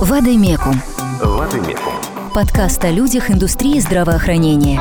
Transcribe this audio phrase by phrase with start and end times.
[0.00, 0.80] Вадимекум.
[1.20, 1.92] Вадимекум.
[2.34, 4.80] Подкаст о людях индустрии здравоохранения.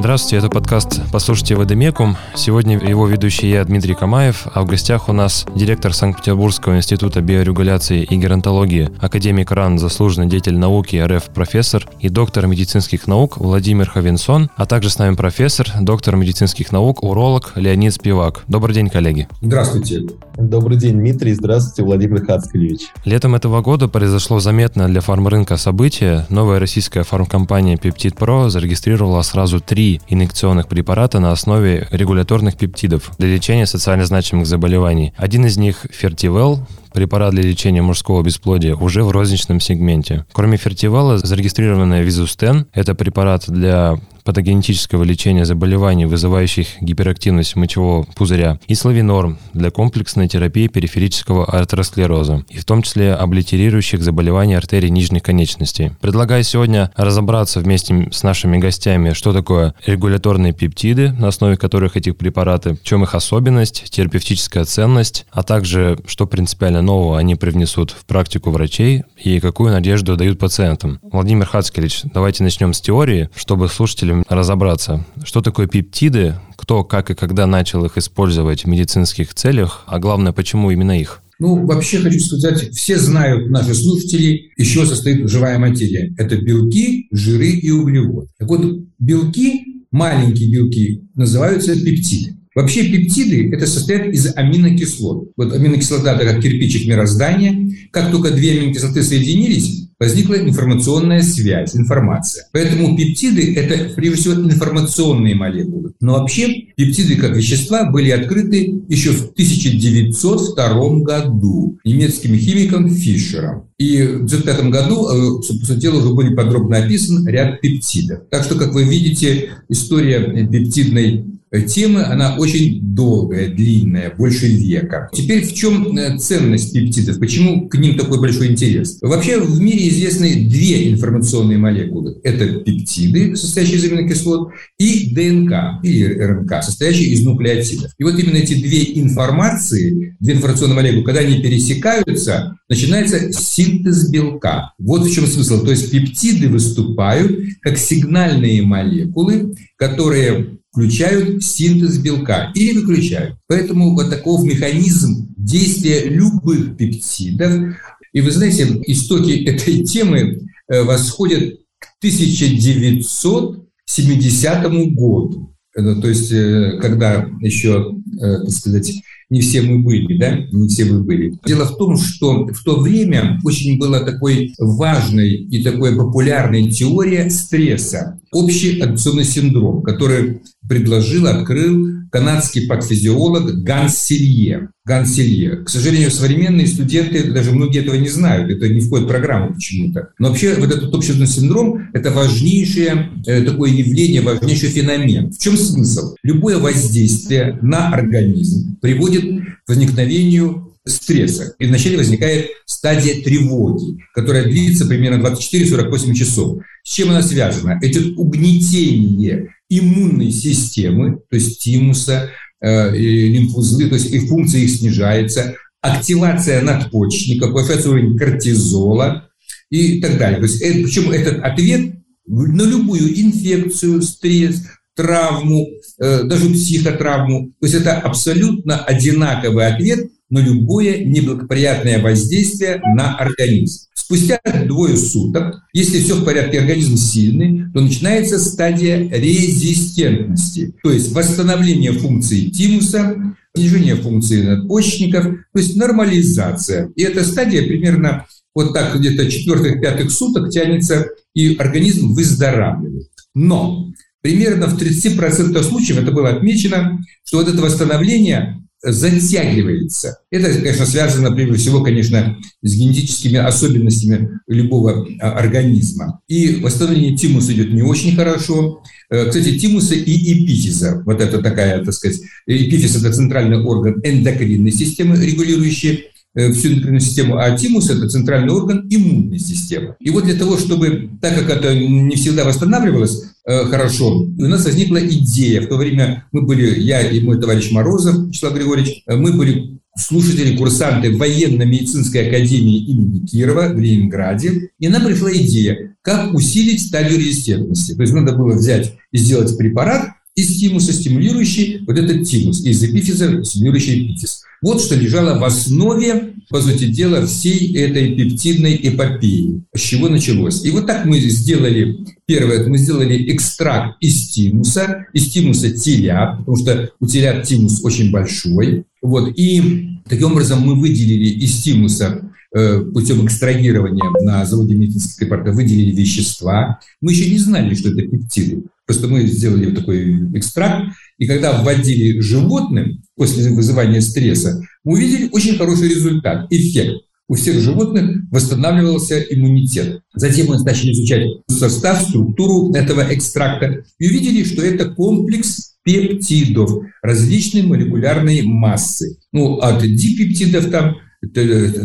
[0.00, 2.16] Здравствуйте, это подкаст «Послушайте Водомекум».
[2.36, 8.04] Сегодня его ведущий я, Дмитрий Камаев, а в гостях у нас директор Санкт-Петербургского института биорегуляции
[8.04, 14.50] и геронтологии, академик РАН, заслуженный деятель науки, РФ профессор и доктор медицинских наук Владимир Хавинсон,
[14.56, 18.44] а также с нами профессор, доктор медицинских наук, уролог Леонид Спивак.
[18.46, 19.26] Добрый день, коллеги.
[19.42, 20.02] Здравствуйте.
[20.36, 21.34] Добрый день, Дмитрий.
[21.34, 22.82] Здравствуйте, Владимир Хацкевич.
[23.04, 26.24] Летом этого года произошло заметное для фармрынка событие.
[26.28, 33.28] Новая российская фармкомпания Peptid Pro зарегистрировала сразу три инъекционных препарата на основе регуляторных пептидов для
[33.28, 35.12] лечения социально значимых заболеваний.
[35.16, 40.24] Один из них– Фертивел, препарат для лечения мужского бесплодия уже в розничном сегменте.
[40.32, 48.74] Кроме фертивала, зарегистрированная Визустен– это препарат для патогенетического лечения заболеваний, вызывающих гиперактивность мочевого пузыря, и
[48.74, 55.92] славинорм для комплексной терапии периферического артеросклероза, и в том числе облитерирующих заболеваний артерий нижних конечностей.
[56.02, 62.18] Предлагаю сегодня разобраться вместе с нашими гостями, что такое регуляторные пептиды, на основе которых этих
[62.18, 68.04] препараты, в чем их особенность, терапевтическая ценность, а также что принципиально нового они привнесут в
[68.04, 70.98] практику врачей и какую надежду дают пациентам.
[71.00, 77.14] Владимир Хацкевич, давайте начнем с теории, чтобы слушателям разобраться, что такое пептиды, кто, как и
[77.14, 81.22] когда начал их использовать в медицинских целях, а главное, почему именно их.
[81.38, 86.12] Ну, вообще хочу сказать, все знают, наши слушатели, из чего состоит живая материя.
[86.18, 88.28] Это белки, жиры и углеводы.
[88.38, 92.34] Так вот, белки, маленькие белки, называются пептиды.
[92.56, 95.30] Вообще пептиды– это состоят из аминокислот.
[95.36, 97.72] Вот аминокислота– это как кирпичик мироздания.
[97.92, 102.46] Как только две аминокислоты соединились, возникла информационная связь, информация.
[102.52, 105.92] Поэтому пептиды– это, прежде всего, информационные молекулы.
[106.00, 113.64] Но вообще пептиды как вещества были открыты еще в 1902 году немецким химиком Фишером.
[113.78, 118.20] И в 1905 году, э, по сути дела, уже были подробно описан ряд пептидов.
[118.30, 121.24] Так что, как вы видите, история пептидной
[121.66, 125.08] темы, она очень долгая, длинная, больше века.
[125.12, 127.18] Теперь в чем э, ценность пептидов?
[127.18, 128.98] Почему к ним такой большой интерес?
[129.00, 132.20] Вообще в мире известны две информационные молекулы.
[132.22, 137.92] Это пептиды, состоящие из аминокислот, и ДНК, или РНК, состоящие из нуклеотидов.
[137.98, 144.72] И вот именно эти две информации, две информационные молекулы, когда они пересекаются, начинается синтез белка.
[144.78, 145.64] Вот в чем смысл.
[145.64, 147.32] То есть пептиды выступают
[147.62, 153.36] как сигнальные молекулы, которые включают синтез белка или выключают.
[153.48, 157.74] Поэтому вот таков механизм действия любых пептидов.
[158.12, 164.62] И вы знаете, истоки этой темы э, восходят к 1970
[164.94, 165.52] году.
[165.74, 168.92] То есть, э, когда еще, э, так сказать,
[169.30, 171.34] не все мы были, да, не все мы были.
[171.44, 177.28] Дело в том, что в то время очень была такой важной и такой популярной теория
[177.28, 184.70] стресса, общий адапционный синдром, который предложил, открыл канадский патофизиолог Ганс Силье.
[184.86, 185.64] Ганс Силье.
[185.64, 190.10] К сожалению, современные студенты, даже многие этого не знают, это не входит в программу почему-то.
[190.18, 195.30] Но вообще вот этот общественный синдром– это важнейшее э, такое явление, важнейший феномен.
[195.30, 196.14] В чем смысл?
[196.22, 199.24] Любое воздействие на организм приводит
[199.66, 201.54] к возникновению стресса.
[201.58, 206.62] И вначале возникает стадия тревоги, которая длится примерно 24-48 часов.
[206.84, 207.76] С чем она связана?
[207.82, 212.30] Это угнетение иммунной системы, то есть тимуса,
[212.60, 219.28] э, лимфузлы, то есть их функция их снижается, активация надпочечника, повышается уровень кортизола
[219.70, 220.38] и так далее.
[220.38, 221.94] То есть, это, причем этот ответ
[222.26, 224.62] на любую инфекцию, стресс,
[224.94, 225.66] травму,
[226.00, 227.48] э, даже психотравму.
[227.60, 233.86] То есть это абсолютно одинаковый ответ на любое неблагоприятное воздействие на организм.
[233.94, 241.12] Спустя двое суток, если все в порядке, организм сильный, то начинается стадия резистентности, то есть
[241.12, 246.90] восстановление функции тимуса, снижение функции надпочечников, то есть нормализация.
[246.96, 253.08] И эта стадия примерно вот так где-то четвертых-пятых суток тянется, и организм выздоравливает.
[253.34, 253.92] Но
[254.22, 260.18] примерно в 30% случаев, это было отмечено, что вот это восстановление затягивается.
[260.30, 266.20] Это, конечно, связано прежде всего, конечно, с генетическими особенностями любого а, организма.
[266.28, 268.82] И восстановление тимуса идет не очень хорошо.
[269.10, 274.72] Э, кстати, тимуса и эпифиза, вот это такая, так сказать, эпифиз– это центральный орган эндокринной
[274.72, 279.96] системы, регулирующий всю эндокринную систему, а тимус– это центральный орган иммунной системы.
[280.00, 284.64] И вот для того, чтобы, так как это не всегда восстанавливалось э, хорошо, у нас
[284.64, 285.62] возникла идея.
[285.62, 289.78] В то время мы были, я и мой товарищ Морозов, Вячеслав Григорьевич, э, мы были
[289.96, 297.18] слушатели, курсанты военно-медицинской академии имени Кирова в Ленинграде, и нам пришла идея, как усилить стадию
[297.18, 297.94] резистентности.
[297.94, 302.70] То есть надо было взять и сделать препарат из тимуса, стимулирующий вот этот тимус, и
[302.70, 304.42] из эпифиза стимулирующий эпифиз.
[304.62, 309.62] Вот что лежало в основе, по сути дела, всей этой пептидной эпопеи.
[309.74, 310.64] С чего началось?
[310.64, 316.56] И вот так мы сделали, первое, мы сделали экстракт из тимуса, из тимуса телят, потому
[316.56, 318.84] что у телят тимус очень большой.
[319.02, 325.56] Вот, и таким образом мы выделили из тимуса э, путем экстрагирования на заводе медицинских препаратов
[325.56, 326.78] выделили вещества.
[327.00, 328.62] Мы еще не знали, что это пептиды.
[328.88, 335.58] Просто мы сделали такой экстракт, и когда вводили животным после вызывания стресса, мы увидели очень
[335.58, 337.02] хороший результат, эффект.
[337.28, 340.00] У всех животных восстанавливался иммунитет.
[340.14, 346.70] Затем мы начали изучать состав, структуру этого экстракта и увидели, что это комплекс пептидов
[347.02, 349.18] различной молекулярной массы.
[349.32, 350.96] Ну, от дипептидов там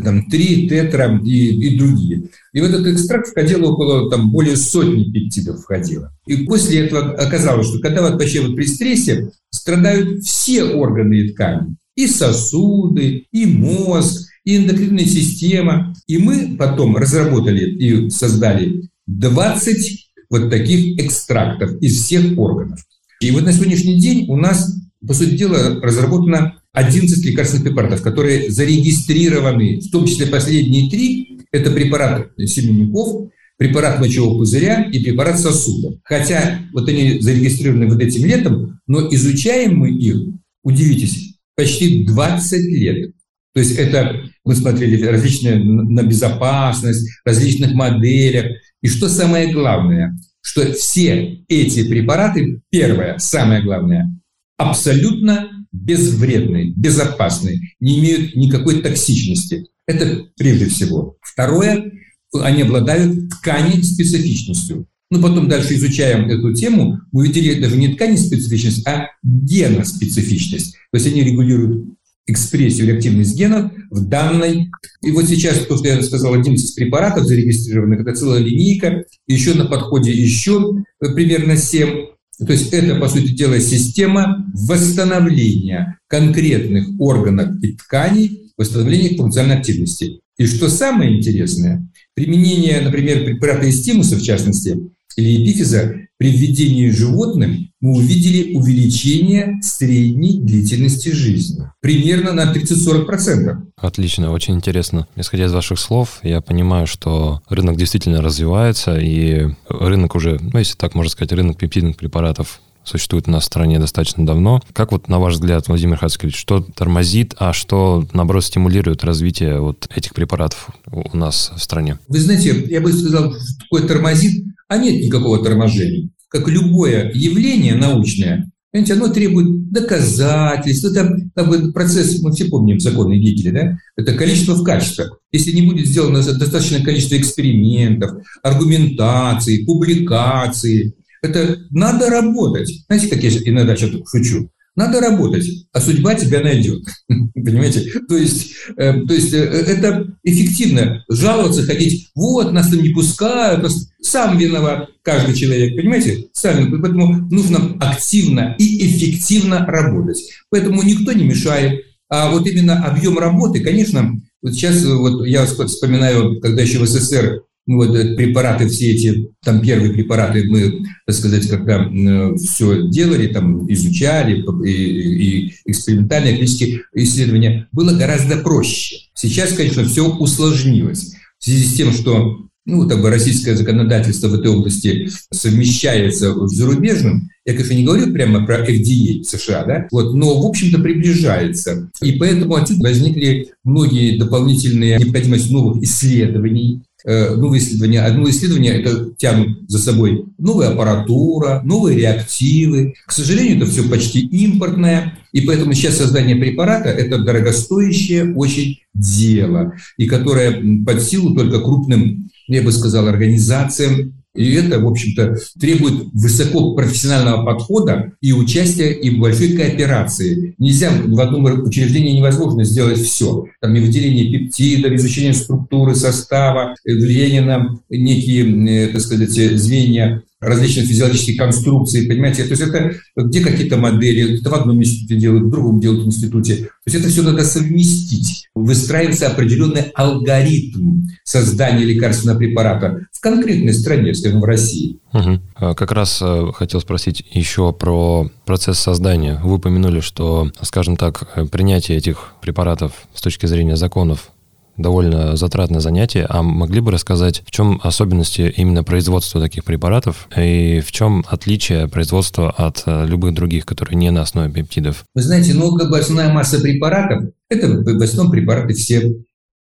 [0.03, 2.29] там, 3, тетра и, и другие.
[2.53, 6.11] И в этот экстракт входило около там, более сотни пептидов входило.
[6.27, 11.29] И после этого оказалось, что когда вот вообще вот при стрессе страдают все органы и
[11.31, 11.75] ткани.
[11.95, 15.93] И сосуды, и мозг, и эндокринная система.
[16.07, 22.79] И мы потом разработали и создали 20 вот таких экстрактов из всех органов.
[23.19, 24.75] И вот на сегодняшний день у нас,
[25.05, 31.71] по сути дела, разработано 11 лекарственных препаратов, которые зарегистрированы, в том числе последние три, это
[31.71, 35.99] препарат семенников, препарат мочевого пузыря и препарат сосуда.
[36.03, 40.15] Хотя вот они зарегистрированы вот этим летом, но изучаем мы их,
[40.63, 43.11] удивитесь, почти 20 лет.
[43.53, 48.47] То есть это мы смотрели различные на безопасность, различных моделях.
[48.81, 54.09] И что самое главное, что все эти препараты, первое, самое главное,
[54.57, 59.65] абсолютно безвредные, безопасные, не имеют никакой токсичности.
[59.85, 61.17] Это прежде всего.
[61.21, 61.91] Второе,
[62.33, 64.87] они обладают ткани специфичностью.
[65.11, 70.73] Ну, потом дальше изучаем эту тему, мы увидели даже не ткани специфичность, а геноспецифичность.
[70.91, 71.93] То есть они регулируют
[72.25, 74.71] экспрессию или активность генов в данной.
[75.03, 79.65] И вот сейчас, то, что я сказал, 11 препаратов зарегистрированных, это целая линейка, еще на
[79.65, 82.12] подходе еще примерно 7.
[82.39, 90.19] То есть это, по сути дела, система восстановления конкретных органов и тканей, восстановления функциональной активности.
[90.37, 94.77] И что самое интересное, применение, например, препарата из тимуса, в частности,
[95.15, 101.65] или эпифиза, при введении животным мы увидели увеличение средней длительности жизни.
[101.81, 103.57] Примерно на 30-40%.
[103.75, 105.05] Отлично, очень интересно.
[105.17, 110.77] Исходя из ваших слов, я понимаю, что рынок действительно развивается, и рынок уже, ну, если
[110.77, 114.61] так можно сказать, рынок пептидных препаратов существует у нас в стране достаточно давно.
[114.71, 119.89] Как вот, на ваш взгляд, Владимир Хацкевич, что тормозит, а что, наоборот, стимулирует развитие вот
[119.93, 121.99] этих препаратов у нас в стране?
[122.07, 128.51] Вы знаете, я бы сказал, такое тормозит, а нет никакого торможения как любое явление научное,
[128.71, 130.85] понимаете, оно требует доказательств.
[130.85, 133.77] Это как бы процесс, мы все помним законы Гегеля, да?
[133.95, 135.05] Это количество в качестве.
[135.31, 142.83] Если не будет сделано достаточное количество экспериментов, аргументаций, публикаций, это надо работать.
[142.87, 144.49] Знаете, как я иногда что-то шучу?
[144.75, 146.83] Надо работать, а судьба тебя найдет.
[147.33, 147.91] Понимаете?
[148.07, 151.03] То есть, э, то есть э, это эффективно.
[151.09, 156.27] Жаловаться, ходить, вот, нас там не пускают, нас сам виноват каждый человек, понимаете?
[156.33, 156.69] Сами.
[156.69, 160.17] Поэтому нужно активно и эффективно работать.
[160.49, 161.85] Поэтому никто не мешает.
[162.09, 167.43] А вот именно объем работы, конечно, вот сейчас вот я вспоминаю, когда еще в СССР
[167.65, 171.89] вот препараты все эти, там первые препараты мы, так сказать, когда
[172.35, 178.97] все делали, там изучали, и, и экспериментальные клинические исследования, было гораздо проще.
[179.13, 184.35] Сейчас, конечно, все усложнилось в связи с тем, что ну, как бы российское законодательство в
[184.35, 187.29] этой области совмещается с зарубежным.
[187.45, 191.91] Я, конечно, не говорю прямо про FDA в США, да, вот, но, в общем-то, приближается.
[192.01, 198.01] И поэтому отсюда возникли многие дополнительные необходимость новых исследований, Э, новые исследования.
[198.01, 202.95] Одно исследование это тянут за собой новая аппаратура, новые реактивы.
[203.05, 209.73] К сожалению, это все почти импортное, и поэтому сейчас создание препарата– это дорогостоящее очень дело,
[209.97, 216.05] и которое под силу только крупным, я бы сказал, организациям, И это, в общем-то, требует
[216.13, 220.55] высокопрофессионального подхода и участия и большой кооперации.
[220.57, 223.45] Нельзя в одном учреждении невозможно сделать все.
[223.61, 230.87] Там и выделение пептидов, изучение структуры, состава, влияние на некие, э, так сказать, звенья различных
[230.87, 232.43] физиологических конструкций, понимаете?
[232.43, 236.07] То есть это где какие-то модели, это в одном институте делают, в другом делают в
[236.07, 236.55] институте.
[236.55, 238.47] То есть это все надо совместить.
[238.55, 244.99] Выстраивается определенный алгоритм создания лекарственного препарата в конкретной стране, скажем, в России.
[245.13, 245.73] Угу.
[245.75, 249.39] Как раз э, хотел спросить еще про процесс создания.
[249.43, 254.32] Вы упомянули, что, скажем так, принятие этих препаратов с точки зрения законов
[254.77, 256.25] довольно затратное занятие.
[256.29, 261.87] А могли бы рассказать, в чем особенности именно производства таких препаратов и в чем отличие
[261.87, 265.05] производства от э, любых других, которые не на основе пептидов?
[265.13, 269.13] Вы знаете, ну, как бы основная масса препаратов– это в основном препараты все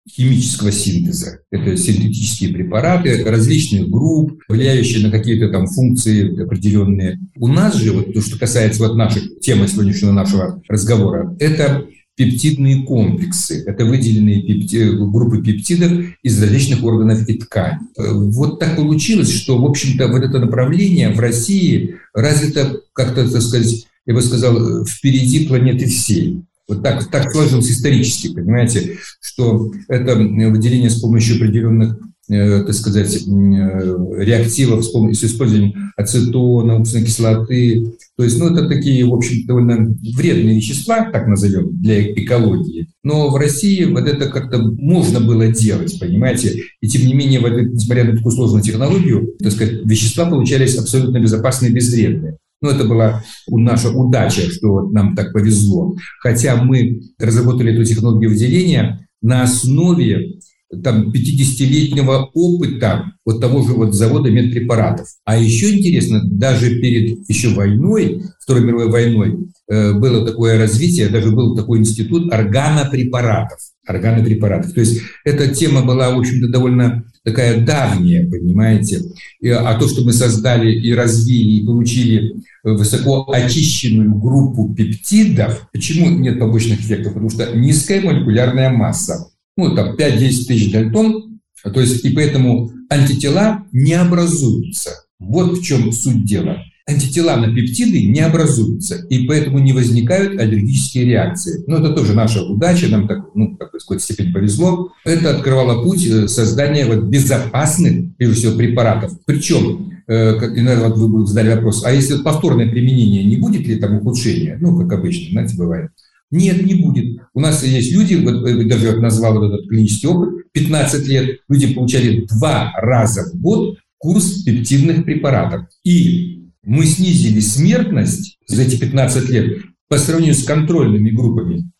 [0.08, 1.40] химического синтеза.
[1.50, 7.18] Это синтетические препараты различных групп, влияющие на какие-то там функции определенные.
[7.36, 11.86] У нас же, вот то, что касается вот наших темы сегодняшнего нашего разговора, это
[12.16, 13.62] пептидные комплексы.
[13.66, 14.90] Это выделенные пепти...
[14.96, 15.92] группы пептидов
[16.22, 17.78] из различных органов и тканей.
[17.96, 23.86] Вот так получилось, что, в общем-то, вот это направление в России развито как-то, так сказать,
[24.06, 26.42] я бы сказал, впереди планеты всей.
[26.68, 33.96] Вот так, так сложилось исторически, понимаете, что это выделение с помощью определенных так сказать, э,
[34.18, 37.92] реактивов с, использованием ацетона, уксусной кислоты.
[38.16, 42.88] То есть, ну, это такие, в общем, довольно вредные вещества, так назовем, для экологии.
[43.04, 46.62] Но в России вот это как-то можно было делать, понимаете?
[46.80, 51.20] И тем не менее, вот, несмотря на такую сложную технологию, так сказать, вещества получались абсолютно
[51.20, 52.38] безопасные и безвредные.
[52.60, 55.94] Ну, это была наша удача, что нам так повезло.
[56.20, 60.38] Хотя мы разработали эту технологию выделения на основе
[60.82, 65.06] там 50-летнего опыта вот того же вот завода медпрепаратов.
[65.24, 71.30] А еще интересно, даже перед еще войной, Второй мировой войной, э, было такое развитие, даже
[71.30, 73.58] был такой институт органопрепаратов.
[73.86, 74.72] Органопрепаратов.
[74.72, 79.02] То есть эта тема была, в общем-то, довольно такая давняя, понимаете.
[79.44, 86.38] А то, что мы создали и развили, и получили высоко очищенную группу пептидов, почему нет
[86.38, 87.14] побочных эффектов?
[87.14, 93.64] Потому что низкая молекулярная масса ну, там 5-10 тысяч дальтон, то есть и поэтому антитела
[93.72, 94.90] не образуются.
[95.18, 96.58] Вот в чем суть дела.
[96.88, 101.64] Антитела на пептиды не образуются, и поэтому не возникают аллергические реакции.
[101.66, 104.92] Ну, это тоже наша удача, нам так, ну, как в какой-то степени повезло.
[105.04, 109.18] Это открывало путь э, создания вот безопасных, прежде всего, препаратов.
[109.26, 113.96] Причем, э, как, вот вы задали вопрос, а если повторное применение, не будет ли там
[113.96, 114.56] ухудшения?
[114.60, 115.90] Ну, как обычно, знаете, бывает.
[116.30, 117.20] Нет, не будет.
[117.34, 121.72] У нас есть люди, вот даже вот назвал вот этот клинический опыт, 15 лет люди
[121.72, 125.66] получали два раза в год курс пептидных препаратов.
[125.84, 131.70] И мы снизили смертность за эти 15 лет по сравнению с контрольными группами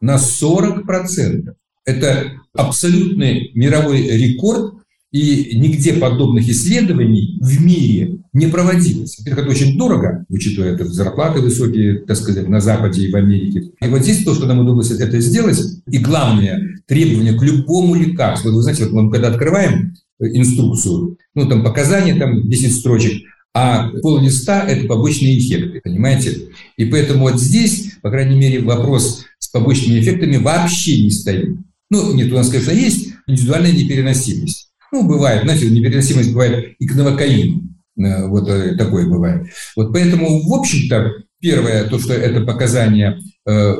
[0.00, 1.54] на 40%.
[1.84, 4.74] Это абсолютный мировой рекорд
[5.12, 9.18] и нигде подобных исследований в мире не проводилось.
[9.18, 13.72] Во-первых, это очень дорого, учитывая это зарплаты высокие, так сказать, на Западе и в Америке.
[13.80, 18.52] И вот здесь то, что нам удалось это сделать, и главное, требование к любому лекарству.
[18.52, 23.22] Вы знаете, вот мы когда открываем э, инструкцию, ну, там показания, там 10 строчек,
[23.52, 26.50] а пол листа– это побочные эффекты, понимаете?
[26.76, 31.56] И поэтому вот здесь, по крайней мере, вопрос с побочными эффектами вообще не стоит.
[31.90, 34.70] Ну, нет, у нас, конечно, есть индивидуальная непереносимость.
[34.92, 37.70] Ну, бывает, знаете, непереносимость бывает и к новокаину.
[37.98, 39.48] Э, вот э, такое бывает.
[39.76, 43.74] Вот поэтому, в общем-то, первое, то, что это показания э,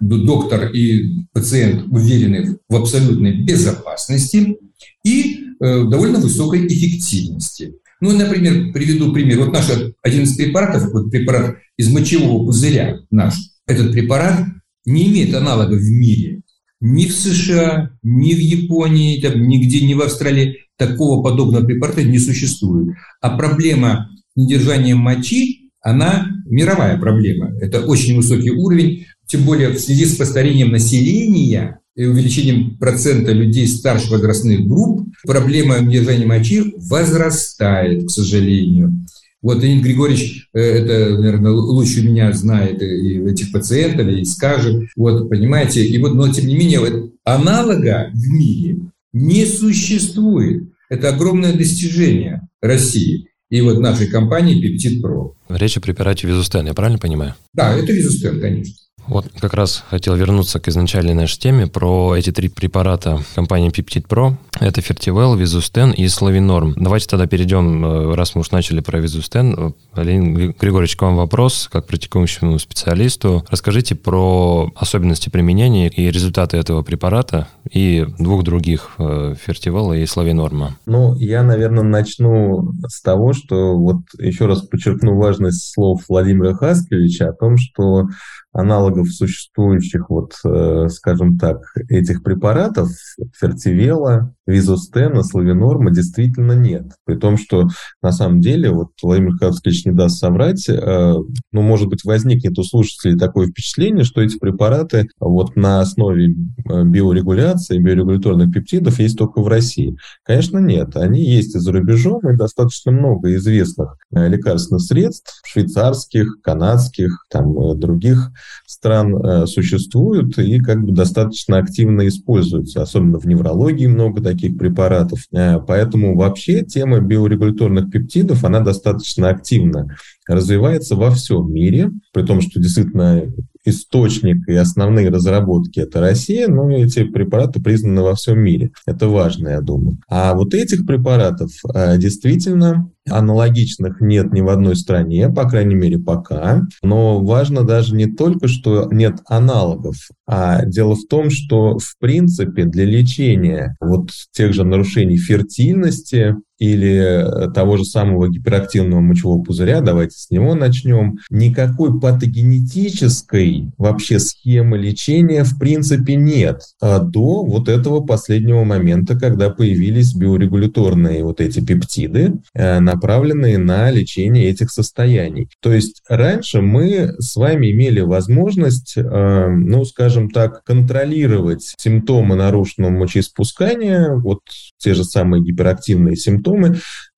[0.00, 4.56] доктор и пациент уверены в абсолютной безопасности
[5.04, 7.74] и довольно высокой эффективности.
[8.00, 9.38] Ну, например, приведу пример.
[9.38, 9.70] Вот наш
[10.02, 13.34] один из препаратов, вот препарат из мочевого пузыря наш,
[13.68, 14.44] этот препарат
[14.84, 16.42] не имеет аналогов в мире
[16.82, 22.18] ни в США, ни в Японии, там, нигде, ни в Австралии такого подобного препарата не
[22.18, 22.94] существует.
[23.20, 27.52] А проблема недержания мочи, она мировая проблема.
[27.60, 33.66] Это очень высокий уровень, тем более в связи с постарением населения и увеличением процента людей
[33.66, 39.04] старших возрастных групп, проблема недержания мочи возрастает, к сожалению.
[39.42, 44.84] Вот Леонид Григорьевич э, это, наверное, лучше меня знает и этих пациентов, и скажет.
[44.96, 48.76] Вот, понимаете, и вот, но тем не менее, вот, аналога в мире
[49.12, 50.72] не существует.
[50.88, 55.32] Это огромное достижение России и вот нашей компании Peptid Pro.
[55.48, 57.34] Речь о препарате Визустен, я правильно понимаю?
[57.52, 58.74] Да, это Визустен, конечно.
[59.06, 64.06] Вот как раз хотел вернуться к изначальной нашей теме про эти три препарата компании Peptid
[64.06, 64.34] Pro.
[64.60, 66.74] Это Фертивел, Визустен и Славинорм.
[66.76, 69.74] Давайте тогда перейдем, э, раз мы уж начали про Визустен.
[69.96, 73.44] Леонид Григорьевич, к вам вопрос, как практикующему специалисту.
[73.50, 80.76] Расскажите про особенности применения и результаты этого препарата и двух других, э, Фертивела и Славинорма.
[80.86, 87.30] Ну, я, наверное, начну с того, что вот еще раз подчеркну важность слов Владимира Хаскевича
[87.30, 88.06] о том, что
[88.52, 92.90] аналогов существующих, вот, э, скажем так, этих препаратов,
[93.38, 96.84] фертивела, визустена, славинорма, действительно нет.
[97.06, 97.68] При том, что
[98.02, 101.14] на самом деле, вот Владимир Кавскевич не даст соврать, э,
[101.52, 106.84] ну, может быть, возникнет у слушателей такое впечатление, что эти препараты вот на основе э,
[106.84, 109.96] биорегуляции, биорегуляторных пептидов есть только в России.
[110.24, 110.96] Конечно, нет.
[110.96, 118.30] Они есть и за рубежом, и достаточно много известных лекарственных средств, швейцарских, канадских, там, других
[118.66, 122.82] стран э, существуют и как бы достаточно активно используются.
[122.82, 125.20] Особенно в неврологии много таких препаратов.
[125.32, 129.96] Э, поэтому вообще тема биорегуляторных пептидов, она достаточно активна
[130.28, 133.24] развивается во всем мире, при том, что действительно
[133.64, 138.72] источник и основные разработки это Россия, но эти препараты признаны во всем мире.
[138.86, 139.98] Это важно, я думаю.
[140.08, 145.98] А вот этих препаратов э, действительно аналогичных нет ни в одной стране, по крайней мере
[145.98, 146.62] пока.
[146.82, 152.64] Но важно даже не только, что нет аналогов, а дело в том, что в принципе
[152.64, 160.16] для лечения вот тех же нарушений фертильности или того же самого гиперактивного мочевого пузыря, давайте
[160.16, 168.00] с него начнем, никакой патогенетической вообще схемы лечения в принципе нет а до вот этого
[168.00, 175.48] последнего момента, когда появились биорегуляторные вот эти пептиды, э, направленные на лечение этих состояний.
[175.60, 182.90] То есть раньше мы с вами имели возможность, э, ну, скажем так, контролировать симптомы нарушенного
[182.90, 184.40] мочеиспускания, вот
[184.78, 186.51] те же самые гиперактивные симптомы,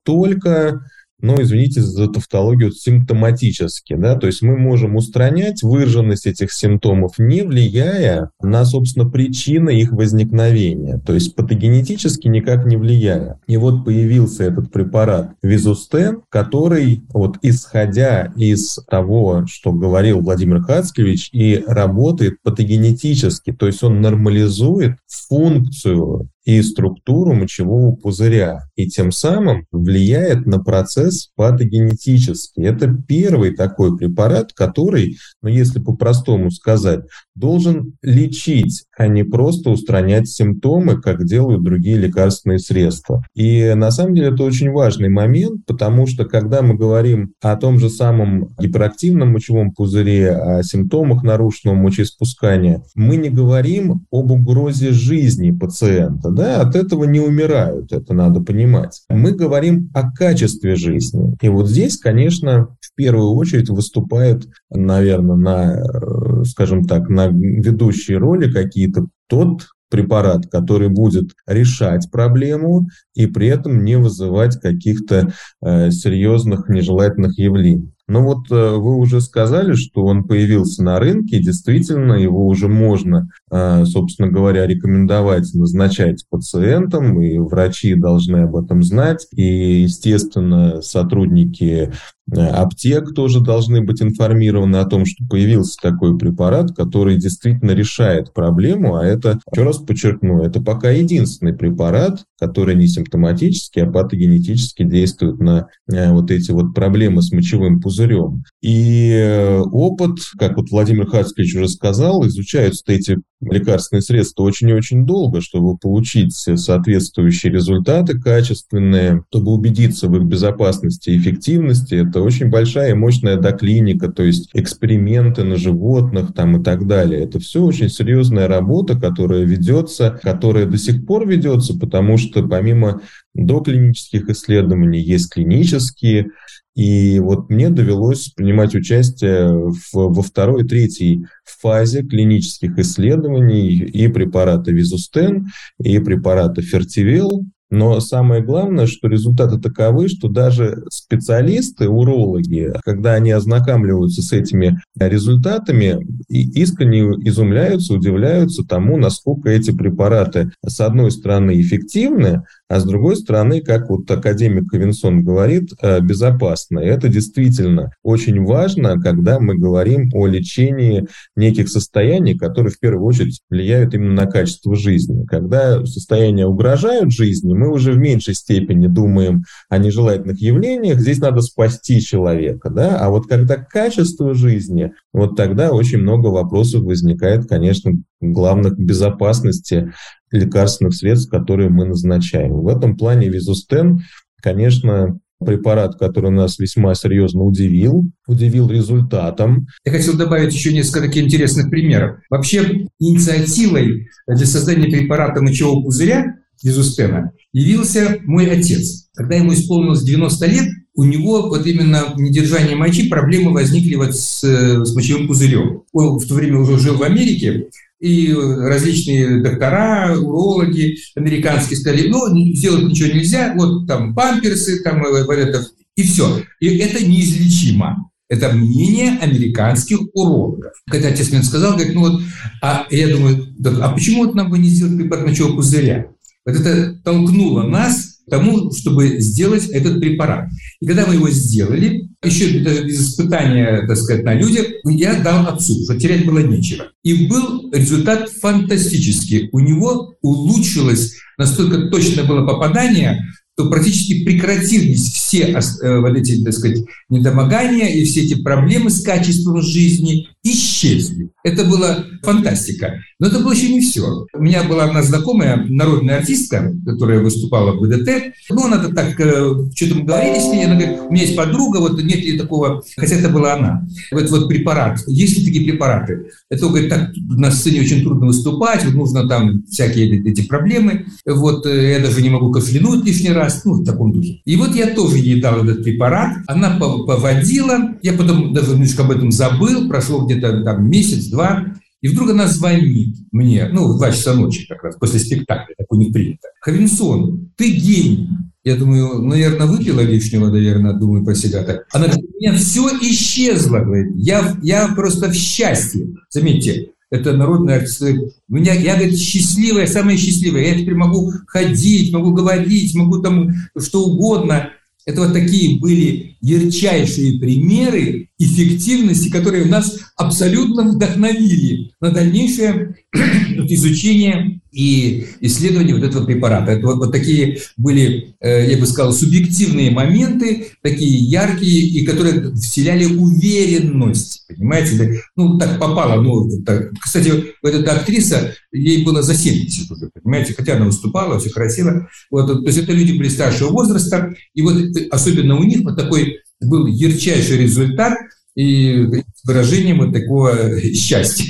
[0.05, 0.81] только
[1.25, 3.95] но, извините за тавтологию, симптоматически.
[3.95, 4.17] Да?
[4.17, 10.99] То есть мы можем устранять выраженность этих симптомов, не влияя на, собственно, причины их возникновения.
[10.99, 13.41] То есть патогенетически никак не влияя.
[13.47, 21.31] И вот появился этот препарат Визустен, который, вот исходя из того, что говорил Владимир Хацкевич,
[21.33, 29.67] и работает патогенетически, то есть он нормализует функцию и структуру мочевого пузыря, и тем самым
[29.73, 32.65] влияет на процесс патогенетический.
[32.65, 40.29] Это первый такой препарат, который, ну если по-простому сказать, должен лечить, а не просто устранять
[40.29, 43.25] симптомы, как делают другие лекарственные средства.
[43.35, 47.79] И на самом деле это очень важный момент, потому что когда мы говорим о том
[47.79, 55.51] же самом гиперактивном мочевом пузыре, о симптомах нарушенного мочеиспускания, мы не говорим об угрозе жизни
[55.51, 59.03] пациента да, от этого не умирают, это надо понимать.
[59.09, 61.37] Мы говорим о качестве жизни.
[61.41, 68.17] И вот здесь, конечно, в первую очередь выступает, наверное, на, э, скажем так, на ведущей
[68.17, 75.33] роли какие-то тот препарат, который будет решать проблему и при этом не вызывать каких-то
[75.63, 77.93] э, серьезных нежелательных явлений.
[78.07, 83.31] Но вот э, вы уже сказали, что он появился на рынке, действительно его уже можно,
[83.51, 91.93] э, собственно говоря, рекомендовать, назначать пациентам, и врачи должны об этом знать, и, естественно, сотрудники
[92.31, 98.35] э, аптек тоже должны быть информированы о том, что появился такой препарат, который действительно решает
[98.35, 104.83] проблему, а это, еще раз подчеркну, это пока единственный препарат, который не симптоматически, а патогенетически
[104.83, 108.45] действует на вот эти вот проблемы с мочевым пузырем пузырем.
[108.61, 114.75] И э, опыт, как вот Владимир Хацкевич уже сказал, изучаются эти лекарственные средства очень и
[114.75, 121.95] очень долго, чтобы получить соответствующие результаты качественные, чтобы убедиться в их безопасности и эффективности.
[121.95, 127.23] Это очень большая и мощная доклиника, то есть эксперименты на животных там и так далее.
[127.23, 133.03] Это все очень серьезная работа, которая ведется, которая до сих пор ведется, потому что помимо
[133.35, 136.29] доклинических исследований есть клинические,
[136.75, 144.09] и вот мне довелось принимать участие в, во второй и третьей фазе клинических исследований и
[144.09, 145.47] препарата Визустен,
[145.79, 153.33] и препарата Фертивел, Но самое главное, что результаты таковы, что даже специалисты, урологи, когда они
[153.33, 162.45] ознакомливаются с этими результатами, искренне изумляются, удивляются тому, насколько эти препараты, с одной стороны, эффективны,
[162.69, 166.79] а с другой стороны, как вот академик Ковенсон говорит, э, безопасно.
[166.79, 171.07] И это действительно очень важно, когда мы говорим о лечении
[171.37, 175.25] неких состояний, которые в первую очередь влияют именно на качество жизни.
[175.27, 181.41] Когда состояния угрожают жизни, мы уже в меньшей степени думаем о нежелательных явлениях, здесь надо
[181.41, 182.71] спасти человека.
[182.71, 182.99] Да?
[182.99, 189.93] А вот когда качество жизни, вот тогда очень много вопросов возникает, конечно, главных безопасности
[190.31, 192.53] лекарственных средств, которые мы назначаем.
[192.53, 194.01] В этом плане визустен,
[194.43, 199.67] конечно, препарат, который нас весьма серьезно удивил, удивил результатом.
[199.85, 202.19] Я хотел добавить еще несколько таких интересных примеров.
[202.31, 209.09] Вообще инициативой для создания препарата мочевого пузыря визустена явился мой отец.
[209.15, 214.43] Когда ему исполнилось 90 лет, у него вот именно недержание мочи проблемы возникли вот с,
[214.43, 215.83] с мочевым пузырем.
[215.93, 217.69] Он в то время уже жил в Америке,
[218.01, 225.25] и различные доктора, урологи американские сказали, ну, сделать ничего нельзя, вот там памперсы, там э,
[225.35, 226.43] это, и все.
[226.61, 228.11] И это неизлечимо.
[228.29, 230.73] Это мнение американских урологов.
[230.91, 232.23] Когда отец мне сказал, говорит, ну вот,
[232.63, 236.09] а я думаю, а почему вот нам бы не сделать препарат мочевого пузыря?
[236.47, 240.49] Вот это толкнуло нас тому, чтобы сделать этот препарат.
[240.81, 245.47] И когда мы его сделали, еще даже без испытания, так сказать, на людях, я дал
[245.47, 246.87] отцу, что терять было нечего.
[247.03, 249.49] И был результат фантастический.
[249.53, 253.21] У него улучшилось, настолько точно было попадание,
[253.57, 259.03] то практически прекратились все э, вот эти, так сказать, недомогания и все эти проблемы с
[259.03, 261.31] качеством жизни исчезли.
[261.43, 263.01] Это была фантастика.
[263.19, 264.27] Но это было еще не все.
[264.35, 268.35] У меня была одна знакомая народная артистка, которая выступала в БДТ.
[268.51, 271.79] Ну, она так, э, что-то мы говорили с ней, она говорит, у меня есть подруга,
[271.79, 273.87] вот нет ли такого, хотя это была она.
[274.13, 276.27] Вот, вот препарат, есть ли такие препараты?
[276.51, 281.07] Это, говорит, так на сцене очень трудно выступать, вот нужно там всякие эти проблемы.
[281.25, 284.43] Вот э, я даже не могу кашлянуть лишний раз, ну, в таком духе.
[284.45, 289.11] И вот я тоже ей дал этот препарат, она поводила, я потом даже немножко об
[289.13, 291.67] этом забыл, прошло где-то там месяц-два,
[292.01, 295.87] и вдруг она звонит мне, ну, в 2 часа ночи как раз, после спектакля, так
[295.91, 296.49] у них принято.
[296.61, 298.29] Хавинсон, ты гений.
[298.63, 301.87] Я думаю, наверное, выпила лишнего, наверное, думаю про себя так.
[301.93, 304.13] Она говорит, у меня все исчезло, говорит.
[304.17, 306.15] Я, я просто в счастье.
[306.31, 308.13] Заметьте, это народная артистка.
[308.49, 310.67] У меня, я, говорит, счастливая, самая счастливая.
[310.67, 314.71] Я теперь могу ходить, могу говорить, могу там что угодно.
[315.07, 322.97] Это вот такие были ярчайшие примеры эффективности, которые нас абсолютно вдохновили на дальнейшее
[323.75, 326.73] изучение и исследование вот этого препарата.
[326.73, 332.53] Это вот, вот такие были, э, я бы сказал, субъективные моменты, такие яркие, и которые
[332.55, 335.21] вселяли уверенность, понимаете?
[335.37, 336.21] Ну, так попало.
[336.21, 336.91] Ну, так.
[337.01, 340.55] Кстати, вот эта актриса, ей было за 70 уже, понимаете?
[340.55, 342.09] Хотя она выступала, все красиво.
[342.31, 344.77] Вот, то есть это люди были старшего возраста, и вот
[345.11, 348.15] особенно у них вот такой был ярчайший результат
[348.57, 349.07] и
[349.45, 351.47] выражением вот такого счастья.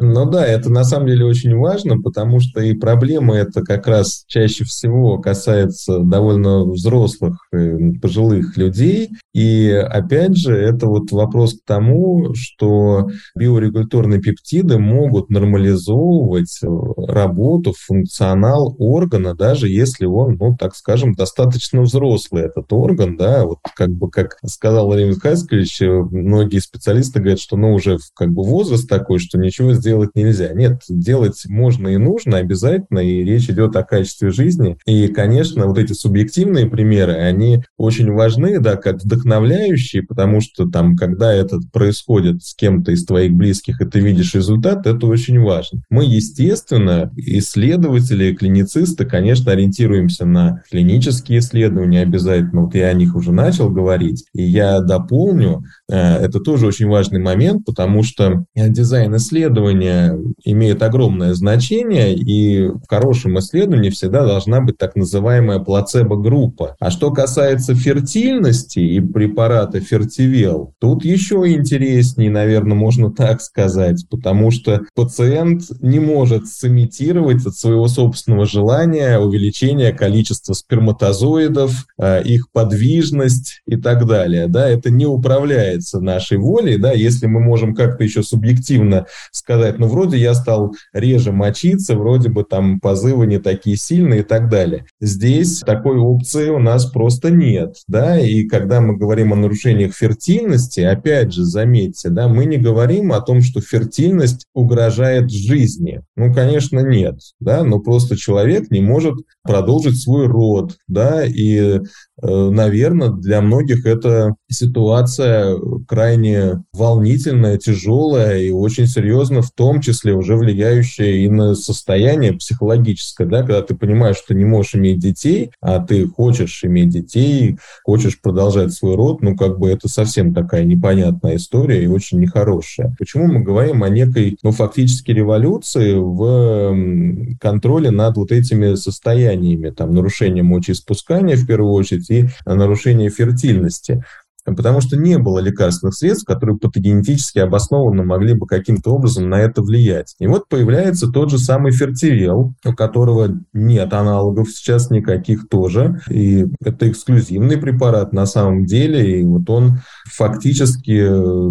[0.00, 4.24] Ну да, это на самом деле очень важно, потому что и проблема это как раз
[4.28, 9.10] чаще всего касается довольно взрослых, э, пожилых людей.
[9.34, 16.60] И опять же, это вот вопрос к тому, что биорегуляторные пептиды могут нормализовывать
[16.96, 23.58] работу, функционал органа, даже если он, ну, так скажем, достаточно взрослый, этот орган, да, вот
[23.76, 28.88] как бы, как сказал Владимир Хаскевич, многие специалисты говорят, что, ну, уже как бы возраст
[28.88, 30.52] такой, что ничего сделать нельзя.
[30.52, 34.76] Нет, делать можно и нужно обязательно, и речь идет о качестве жизни.
[34.86, 40.96] И, конечно, вот эти субъективные примеры, они очень важны, да, как вдохновляющие, потому что там,
[40.96, 45.82] когда это происходит с кем-то из твоих близких, и ты видишь результат, это очень важно.
[45.90, 52.62] Мы, естественно, исследователи, клиницисты, конечно, ориентируемся на клинические исследования обязательно.
[52.62, 54.24] Вот я о них уже начал говорить.
[54.34, 60.82] И я дополню, э, это тоже очень важный момент, потому что дизайн исследований исследование имеет
[60.82, 66.76] огромное значение, и в хорошем исследовании всегда должна быть так называемая плацебо-группа.
[66.78, 74.50] А что касается фертильности и препарата фертивел, тут еще интереснее, наверное, можно так сказать, потому
[74.50, 83.62] что пациент не может сымитировать от своего собственного желания увеличение количества сперматозоидов, э, их подвижность
[83.66, 84.46] и так далее.
[84.48, 89.78] Да, это не управляется нашей волей, да, да, если мы можем как-то еще субъективно сказать,
[89.78, 94.48] ну, вроде я стал реже мочиться, вроде бы там позывы не такие сильные и так
[94.48, 94.86] далее.
[95.00, 100.80] Здесь такой опции у нас просто нет, да, и когда мы говорим о нарушениях фертильности,
[100.80, 106.00] опять же, заметьте, да, мы не говорим о том, что фертильность угрожает жизни.
[106.16, 111.80] Ну, конечно, нет, да, но просто человек не может продолжить свой род, да, и
[112.22, 115.56] Э, наверное, для многих эта ситуация
[115.88, 123.26] крайне волнительная, тяжелая и очень серьезно, в том числе уже влияющая и на состояние психологическое,
[123.26, 128.20] да, когда ты понимаешь, что не можешь иметь детей, а ты хочешь иметь детей, хочешь
[128.20, 132.94] продолжать свой род, ну, как бы это совсем такая непонятная история и очень нехорошая.
[132.98, 139.92] Почему мы говорим о некой, ну, фактически революции в контроле над вот этими состояниями, там,
[139.92, 144.04] нарушением мочеиспускания в первую очередь, и нарушение фертильности
[144.44, 149.62] потому что не было лекарственных средств, которые патогенетически обоснованно могли бы каким-то образом на это
[149.62, 150.14] влиять.
[150.18, 156.46] И вот появляется тот же самый фертивел, у которого нет аналогов сейчас никаких тоже, и
[156.64, 161.50] это эксклюзивный препарат на самом деле, и вот он фактически э,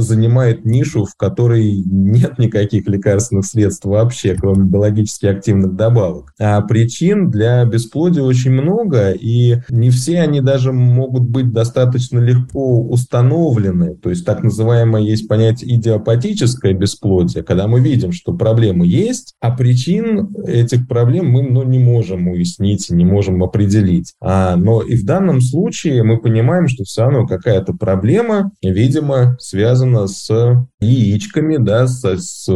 [0.00, 6.32] занимает нишу, в которой нет никаких лекарственных средств вообще, кроме биологически активных добавок.
[6.38, 12.82] А причин для бесплодия очень много, и не все они даже могут быть достаточно легко
[12.82, 13.96] установлены.
[13.96, 19.50] То есть так называемое есть понятие идиопатическое бесплодие, когда мы видим, что проблемы есть, а
[19.50, 24.14] причин этих проблем мы ну, не можем уяснить, не можем определить.
[24.20, 27.91] А, но и в данном случае мы понимаем, что все равно какая-то проблема,
[28.62, 32.48] видимо, связана с яичками, да, с, с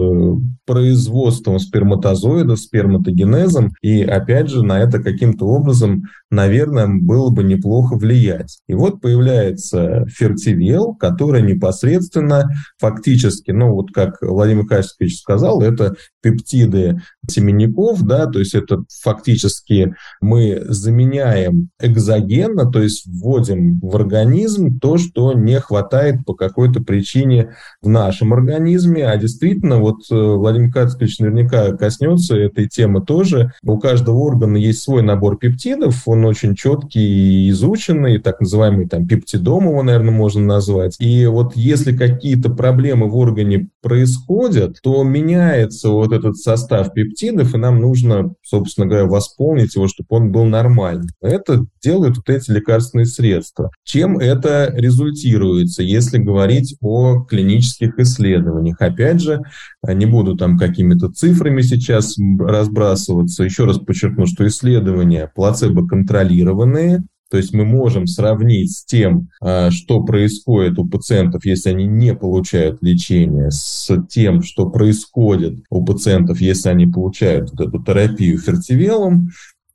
[0.64, 3.74] производством сперматозоидов, сперматогенезом.
[3.82, 8.58] И опять же на это каким-то образом, наверное, было бы неплохо влиять.
[8.68, 17.00] И вот появляется фертивел, который непосредственно фактически, ну вот как Владимир Качевич сказал, это пептиды
[17.28, 24.98] семенников, да, то есть это фактически мы заменяем экзогенно, то есть вводим в организм то,
[24.98, 31.18] что не хватает по какой-то причине в нашем организме, а действительно, вот э, Владимир Кацкович
[31.18, 37.46] наверняка коснется этой темы тоже, у каждого органа есть свой набор пептидов, он очень четкий
[37.46, 43.08] и изученный, так называемый там пептидом его, наверное, можно назвать, и вот если какие-то проблемы
[43.08, 49.06] в органе происходят, то меняется вот этот состав пептидов, пептидов, и нам нужно, собственно говоря,
[49.06, 51.08] восполнить его, чтобы он был нормальным.
[51.20, 53.70] Это делают вот эти лекарственные средства.
[53.84, 58.80] Чем это результируется, если говорить о клинических исследованиях?
[58.80, 59.40] Опять же,
[59.86, 63.44] не буду там какими-то цифрами сейчас разбрасываться.
[63.44, 70.02] Еще раз подчеркну, что исследования плацебо-контролированные, то есть мы можем сравнить с тем, а, что
[70.02, 76.68] происходит у пациентов, если они не получают лечение, с тем, что происходит у пациентов, если
[76.68, 79.30] они получают вот эту терапию фертивелом.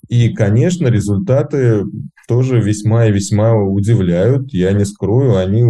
[0.08, 1.84] И, конечно, результаты
[2.28, 4.54] тоже весьма и весьма удивляют.
[4.54, 5.64] Я не скрою, они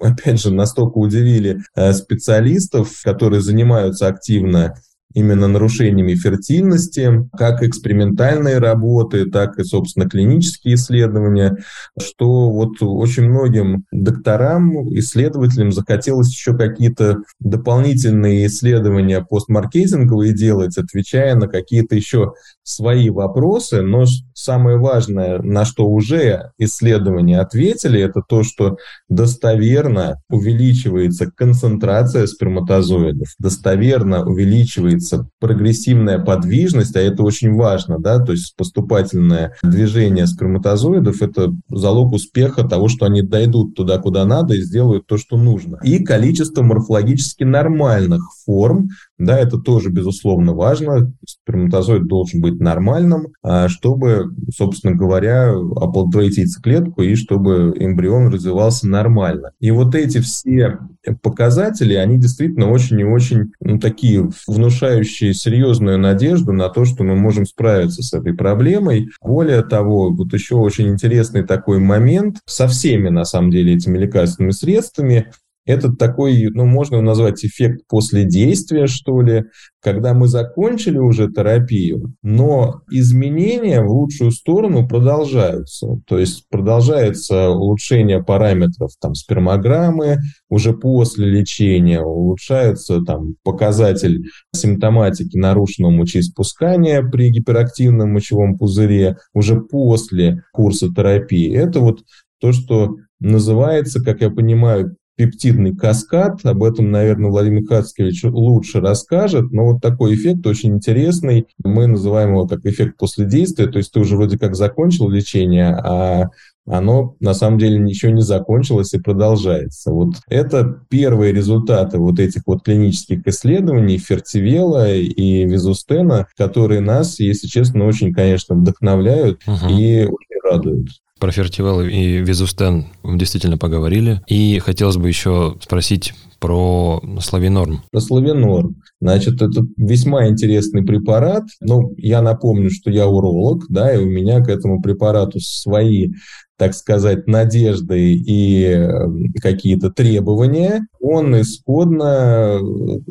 [0.00, 4.74] опять же, настолько удивили а, специалистов, которые занимаются активно
[5.14, 11.56] именно нарушениями фертильности, как экспериментальные работы, так и, собственно, клинические исследования,
[12.00, 21.48] что вот очень многим докторам, исследователям захотелось еще какие-то дополнительные исследования постмаркетинговые делать, отвечая на
[21.48, 24.04] какие-то еще свои вопросы, но
[24.38, 28.76] самое важное, на что уже исследования ответили, это то, что
[29.08, 38.54] достоверно увеличивается концентрация сперматозоидов, достоверно увеличивается прогрессивная подвижность, а это очень важно, да, то есть
[38.56, 45.06] поступательное движение сперматозоидов– это залог успеха того, что они дойдут туда, куда надо и сделают
[45.06, 45.78] то, что нужно.
[45.82, 51.12] И количество морфологически нормальных форм, да, это тоже, безусловно, важно.
[51.26, 59.50] Сперматозоид должен быть нормальным, а, чтобы, собственно говоря, оплодотворить яйцеклетку и чтобы эмбрион развивался нормально.
[59.58, 60.78] И вот эти все
[61.22, 67.16] показатели, они действительно очень и очень ну, такие внушающие серьезную надежду на то, что мы
[67.16, 69.08] можем справиться с этой проблемой.
[69.20, 74.52] Более того, вот еще очень интересный такой момент со всеми, на самом деле, этими лекарственными
[74.52, 75.32] средствами,
[75.68, 79.44] это такой, ну, можно назвать эффект после действия, что ли,
[79.82, 86.00] когда мы закончили уже терапию, но изменения в лучшую сторону продолжаются.
[86.06, 94.24] То есть продолжается улучшение параметров там, спермограммы уже после лечения, улучшается там, показатель
[94.56, 101.54] симптоматики нарушенного мочеиспускания при гиперактивном мочевом пузыре уже после курса терапии.
[101.54, 102.00] Это вот
[102.40, 106.46] то, что называется, как я понимаю, пептидный каскад.
[106.46, 109.50] Об этом, наверное, Владимир Хацкевич лучше расскажет.
[109.50, 111.48] Но вот такой эффект очень интересный.
[111.62, 113.66] Мы называем его как эффект после действия.
[113.66, 116.30] То есть ты уже вроде как закончил лечение, а
[116.70, 119.90] оно на самом деле ничего не закончилось и продолжается.
[119.90, 127.48] Вот это первые результаты вот этих вот клинических исследований Фертивела и Визустена, которые нас, если
[127.48, 129.68] честно, очень, конечно, вдохновляют угу.
[129.68, 130.88] и очень радуют.
[131.18, 134.22] Про Фертивел и Визустен действительно поговорили.
[134.28, 137.82] И хотелось бы еще спросить про Славинорм.
[137.90, 138.76] Про Славинорм.
[139.00, 141.44] Значит, это весьма интересный препарат.
[141.60, 146.10] Ну, я напомню, что я уролог, да, и у меня к этому препарату свои
[146.58, 152.58] так сказать, надежды и эм, какие-то требования, он исходно,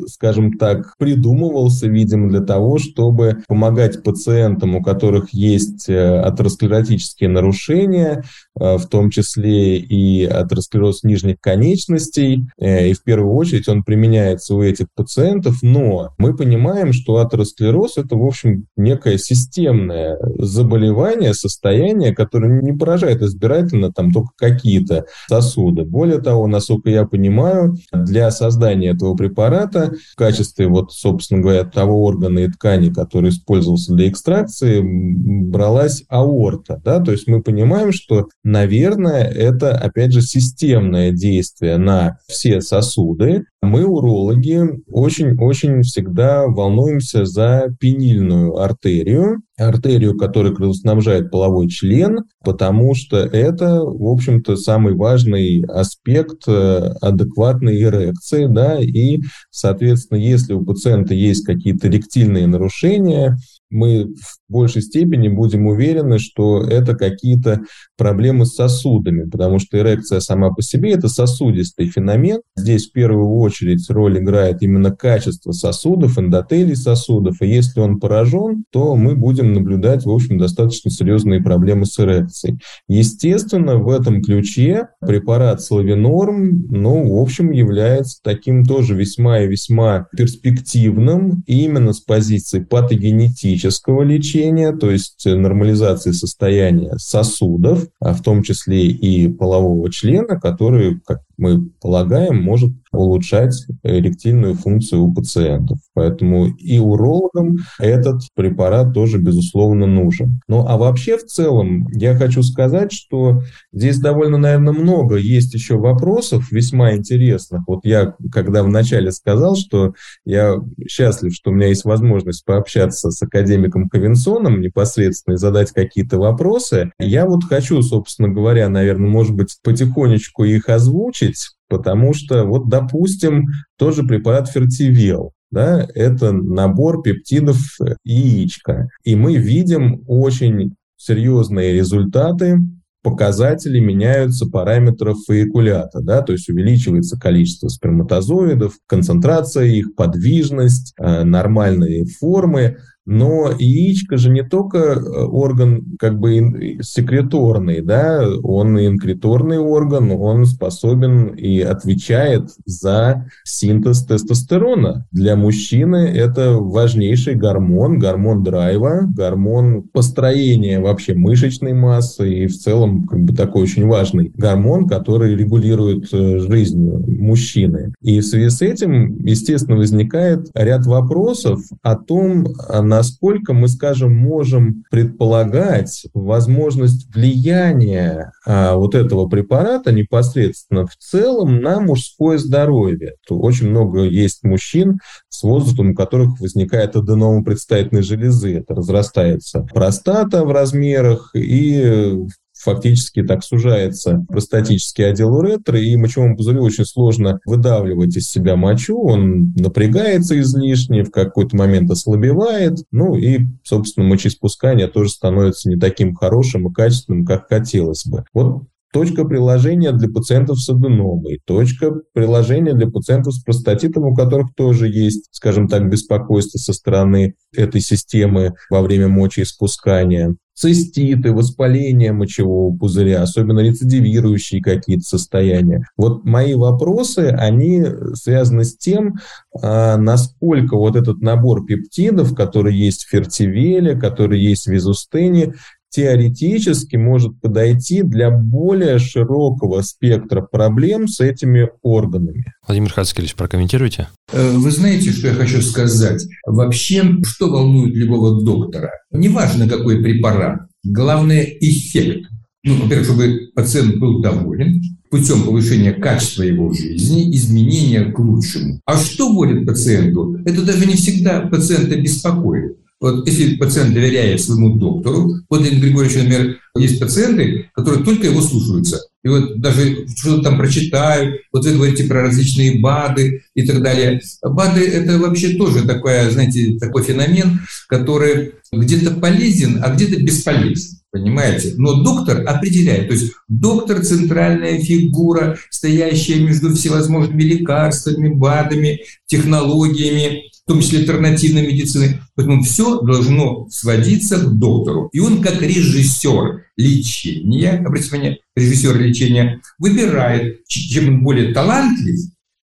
[0.06, 8.22] скажем так, придумывался, видимо, для того, чтобы помогать пациентам, у которых есть э, атеросклеротические нарушения,
[8.58, 12.44] в том числе и атеросклероз нижних конечностей.
[12.60, 17.94] Э, и в первую очередь он применяется у этих пациентов, но мы понимаем, что атеросклероз–
[17.96, 25.84] это, в общем, некое системное заболевание, состояние, которое не поражает избирательно там только какие-то сосуды.
[25.84, 32.04] Более того, насколько я понимаю, для создания этого препарата в качестве, вот, собственно говоря, того
[32.04, 36.80] органа и ткани, который использовался для экстракции, бралась аорта.
[36.84, 37.00] Да?
[37.00, 43.84] То есть мы понимаем, что, наверное, это, опять же, системное действие на все сосуды, мы,
[43.84, 53.82] урологи, очень-очень всегда волнуемся за пенильную артерию, артерию, которая кровоснабжает половой член, потому что это,
[53.82, 59.18] в общем-то, самый важный аспект э, адекватной эрекции, да, и,
[59.50, 63.36] соответственно, если у пациента есть какие-то ректильные нарушения,
[63.70, 64.06] мы
[64.48, 67.62] большей степени будем уверены, что это какие-то
[67.96, 72.40] проблемы с сосудами, потому что эрекция сама по себе– это сосудистый феномен.
[72.56, 78.64] Здесь в первую очередь роль играет именно качество сосудов, эндотелий сосудов, и если он поражен,
[78.70, 82.58] то мы будем наблюдать, в общем, достаточно серьезные проблемы с эрекцией.
[82.88, 90.06] Естественно, в этом ключе препарат Славинорм, ну, в общем, является таким тоже весьма и весьма
[90.16, 98.42] перспективным именно с позиции патогенетического лечения, лечения, то есть нормализации состояния сосудов, а в том
[98.42, 105.78] числе и полового члена, который, как мы полагаем, может улучшать эректильную функцию у пациентов.
[105.94, 110.40] Поэтому и урологам этот препарат тоже, безусловно, нужен.
[110.48, 115.76] Ну, а вообще в целом я хочу сказать, что здесь довольно, наверное, много есть еще
[115.76, 117.62] вопросов весьма интересных.
[117.66, 120.56] Вот я, когда вначале сказал, что я
[120.88, 126.92] счастлив, что у меня есть возможность пообщаться с академиком Ковенсоном непосредственно и задать какие-то вопросы,
[126.98, 133.46] я вот хочу, собственно говоря, наверное, может быть, потихонечку их озвучить, потому что, вот, допустим,
[133.78, 137.58] тоже препарат фертивел, да, это набор пептидов
[138.04, 138.88] яичка.
[139.04, 142.58] И мы видим очень серьезные результаты,
[143.02, 152.04] показатели меняются параметров фолликулята, да, то есть увеличивается количество сперматозоидов, концентрация их, подвижность, э, нормальные
[152.04, 152.78] формы,
[153.10, 160.12] но яичко же не только э, орган как бы секреторный, да, он и инкреторный орган,
[160.12, 165.06] он способен и отвечает за синтез тестостерона.
[165.10, 173.06] Для мужчины это важнейший гормон, гормон драйва, гормон построения вообще мышечной массы и в целом
[173.06, 177.94] как бы такой очень важный гормон, который регулирует э, жизнь мужчины.
[178.02, 184.12] И в связи с этим, естественно, возникает ряд вопросов о том, на насколько мы, скажем,
[184.12, 193.12] можем предполагать возможность влияния а, вот этого препарата непосредственно в целом на мужское здоровье.
[193.30, 198.56] Очень много есть мужчин с возрастом, у которых возникает аденома предстательной железы.
[198.56, 202.16] Это разрастается простата в размерах и
[202.58, 209.00] фактически так сужается простатический отдел уретры, и мочевому пузырю очень сложно выдавливать из себя мочу,
[209.00, 216.14] он напрягается излишне, в какой-то момент ослабевает, ну и, собственно, мочеиспускание тоже становится не таким
[216.14, 218.24] хорошим и качественным, как хотелось бы.
[218.32, 224.54] Вот точка приложения для пациентов с аденомой, точка приложения для пациентов с простатитом, у которых
[224.54, 232.76] тоже есть, скажем так, беспокойство со стороны этой системы во время мочеиспускания циститы, воспаление мочевого
[232.76, 235.86] пузыря, особенно рецидивирующие какие-то состояния.
[235.96, 239.14] Вот мои вопросы, они связаны с тем,
[239.62, 245.54] а, насколько вот этот набор пептидов, который есть в фертивеле, который есть в визустене,
[245.90, 252.44] теоретически может подойти для более широкого спектра проблем с этими органами.
[252.66, 254.08] Владимир Хацкевич, прокомментируйте.
[254.32, 256.24] Э, вы знаете, что я хочу сказать?
[256.46, 258.90] Вообще, что волнует любого доктора?
[259.10, 262.28] Неважно, какой препарат, главное– эффект.
[262.64, 268.80] Ну, во-первых, чтобы пациент был доволен, путем повышения качества его жизни, изменения к лучшему.
[268.84, 270.38] А что будет пациенту?
[270.44, 272.76] Это даже не всегда пациента беспокоит.
[273.00, 278.40] Вот если пациент доверяет своему доктору, вот Леонид Григорьевич, например, есть пациенты, которые только его
[278.40, 279.00] слушаются.
[279.24, 284.20] И вот даже что-то там прочитают, вот вы говорите про различные БАДы и так далее.
[284.42, 290.98] БАДы– это вообще тоже такой, знаете, такой феномен, который где-то полезен, а где-то бесполезен.
[291.10, 291.72] Понимаете?
[291.76, 293.08] Но доктор определяет.
[293.08, 301.66] То есть доктор– центральная фигура, стоящая между всевозможными лекарствами, БАДами, технологиями, в том числе альтернативной
[301.66, 302.20] медицины.
[302.34, 305.08] Поэтому все должно сводиться к доктору.
[305.14, 312.18] И он как режиссер лечения, обратите внимание, режиссер лечения, выбирает, чем он более талантлив,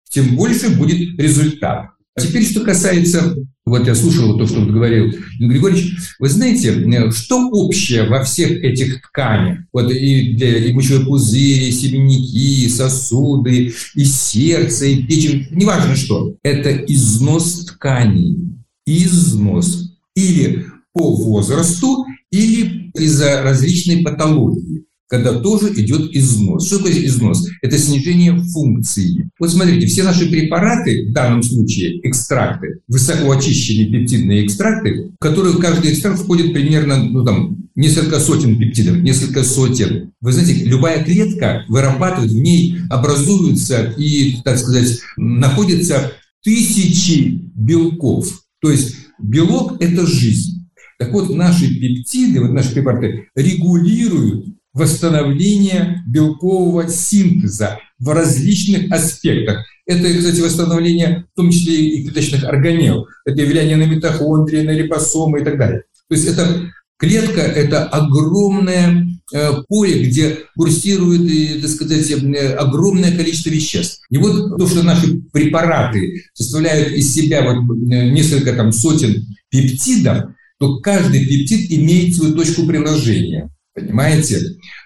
[0.08, 1.90] тем больше будет результат.
[2.18, 3.36] Теперь, что касается,
[3.66, 5.06] вот я слушал то, что говорил
[5.38, 9.60] Игорь Григорьевич, вы знаете, э, что общее во всех этих тканях?
[9.72, 15.94] Вот и, для, и мочевой пузырь, и семенники, и сосуды, и сердце, и печень, неважно
[15.94, 16.34] что.
[16.42, 18.38] Это износ тканей.
[18.86, 19.92] Износ.
[20.16, 26.68] Или по возрасту, или из-за различной патологии когда тоже идет износ.
[26.68, 27.48] Что такое износ?
[27.62, 29.28] Это снижение функции.
[29.40, 35.92] Вот смотрите, все наши препараты, в данном случае экстракты, высокоочищенные пептидные экстракты, в которые каждый
[35.92, 40.12] экстракт входит примерно ну, там, несколько сотен пептидов, несколько сотен.
[40.20, 46.12] Вы знаете, любая клетка вырабатывает, в ней образуются и, так сказать, находятся
[46.44, 48.28] тысячи белков.
[48.62, 50.68] То есть белок– это жизнь.
[51.00, 59.64] Так вот, наши пептиды, вот наши препараты регулируют восстановление белкового синтеза в различных аспектах.
[59.86, 63.06] Это, кстати, восстановление в том числе и клеточных органелл.
[63.24, 65.82] Это влияние на митохондрии, на рибосомы и так далее.
[66.08, 72.12] То есть это клетка– это огромное э, поле, где курсирует, так сказать,
[72.58, 74.02] огромное количество веществ.
[74.10, 80.30] И вот то, что наши препараты составляют из себя вот э, несколько там сотен пептидов,
[80.58, 83.50] то каждый пептид имеет свою точку приложения.
[83.74, 84.40] Понимаете?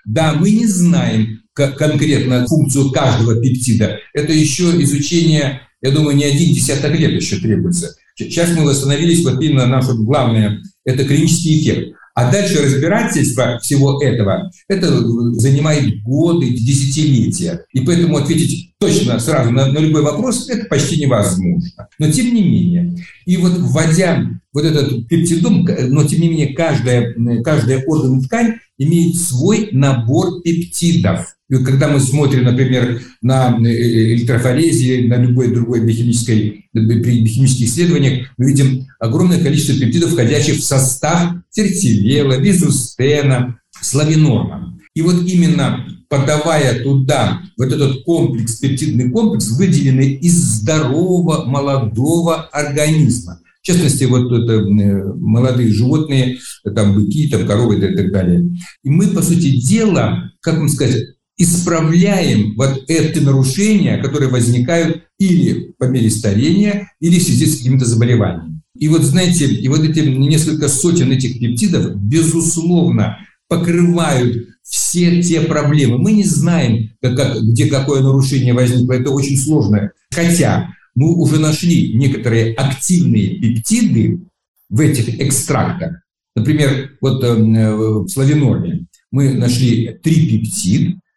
[0.05, 3.99] Да, мы не знаем конкретно функцию каждого пептида.
[4.12, 7.95] Это еще изучение, я думаю, не один десяток лет еще требуется.
[8.16, 11.97] Сейчас мы восстановились, вот именно наше главное, это клинический эффект.
[12.14, 14.86] А дальше разбирательство всего этого, это
[15.32, 17.64] занимает годы, десятилетия.
[17.72, 21.88] И поэтому ответить точно сразу на, на любой вопрос, это почти невозможно.
[21.98, 27.14] Но тем не менее, и вот вводя вот этот пептидом, но тем не менее каждая,
[27.42, 31.34] каждая орган ткань имеет свой набор пептидов.
[31.62, 38.28] Когда мы смотрим, например, на э, э, электрофорезе, на любой другой биохимической, при биохимических исследованиях,
[38.38, 44.78] мы видим огромное количество пептидов, входящих в состав тертивела, визустена, славинорма.
[44.94, 53.40] И вот именно подавая туда вот этот комплекс, пептидный комплекс, выделенный из здорового молодого организма.
[53.64, 56.36] В частности, вот это э, молодые животные,
[56.74, 58.44] там быки, там коровы и так далее.
[58.82, 61.02] И мы, по сути дела, как вам сказать,
[61.37, 67.85] исправляем вот эти нарушения, которые возникают или по мере старения, или в связи с каким-то
[67.85, 68.62] заболеванием.
[68.76, 73.18] И вот знаете, и вот эти несколько сотен этих пептидов, безусловно,
[73.49, 75.99] покрывают все те проблемы.
[75.99, 78.95] Мы не знаем, как, где какое нарушение возникло.
[78.95, 79.93] Это очень сложно.
[80.11, 84.20] Хотя мы уже нашли некоторые активные пептиды
[84.70, 86.03] в этих экстрактах.
[86.35, 90.26] Например, вот э, в славинорме мы нашли три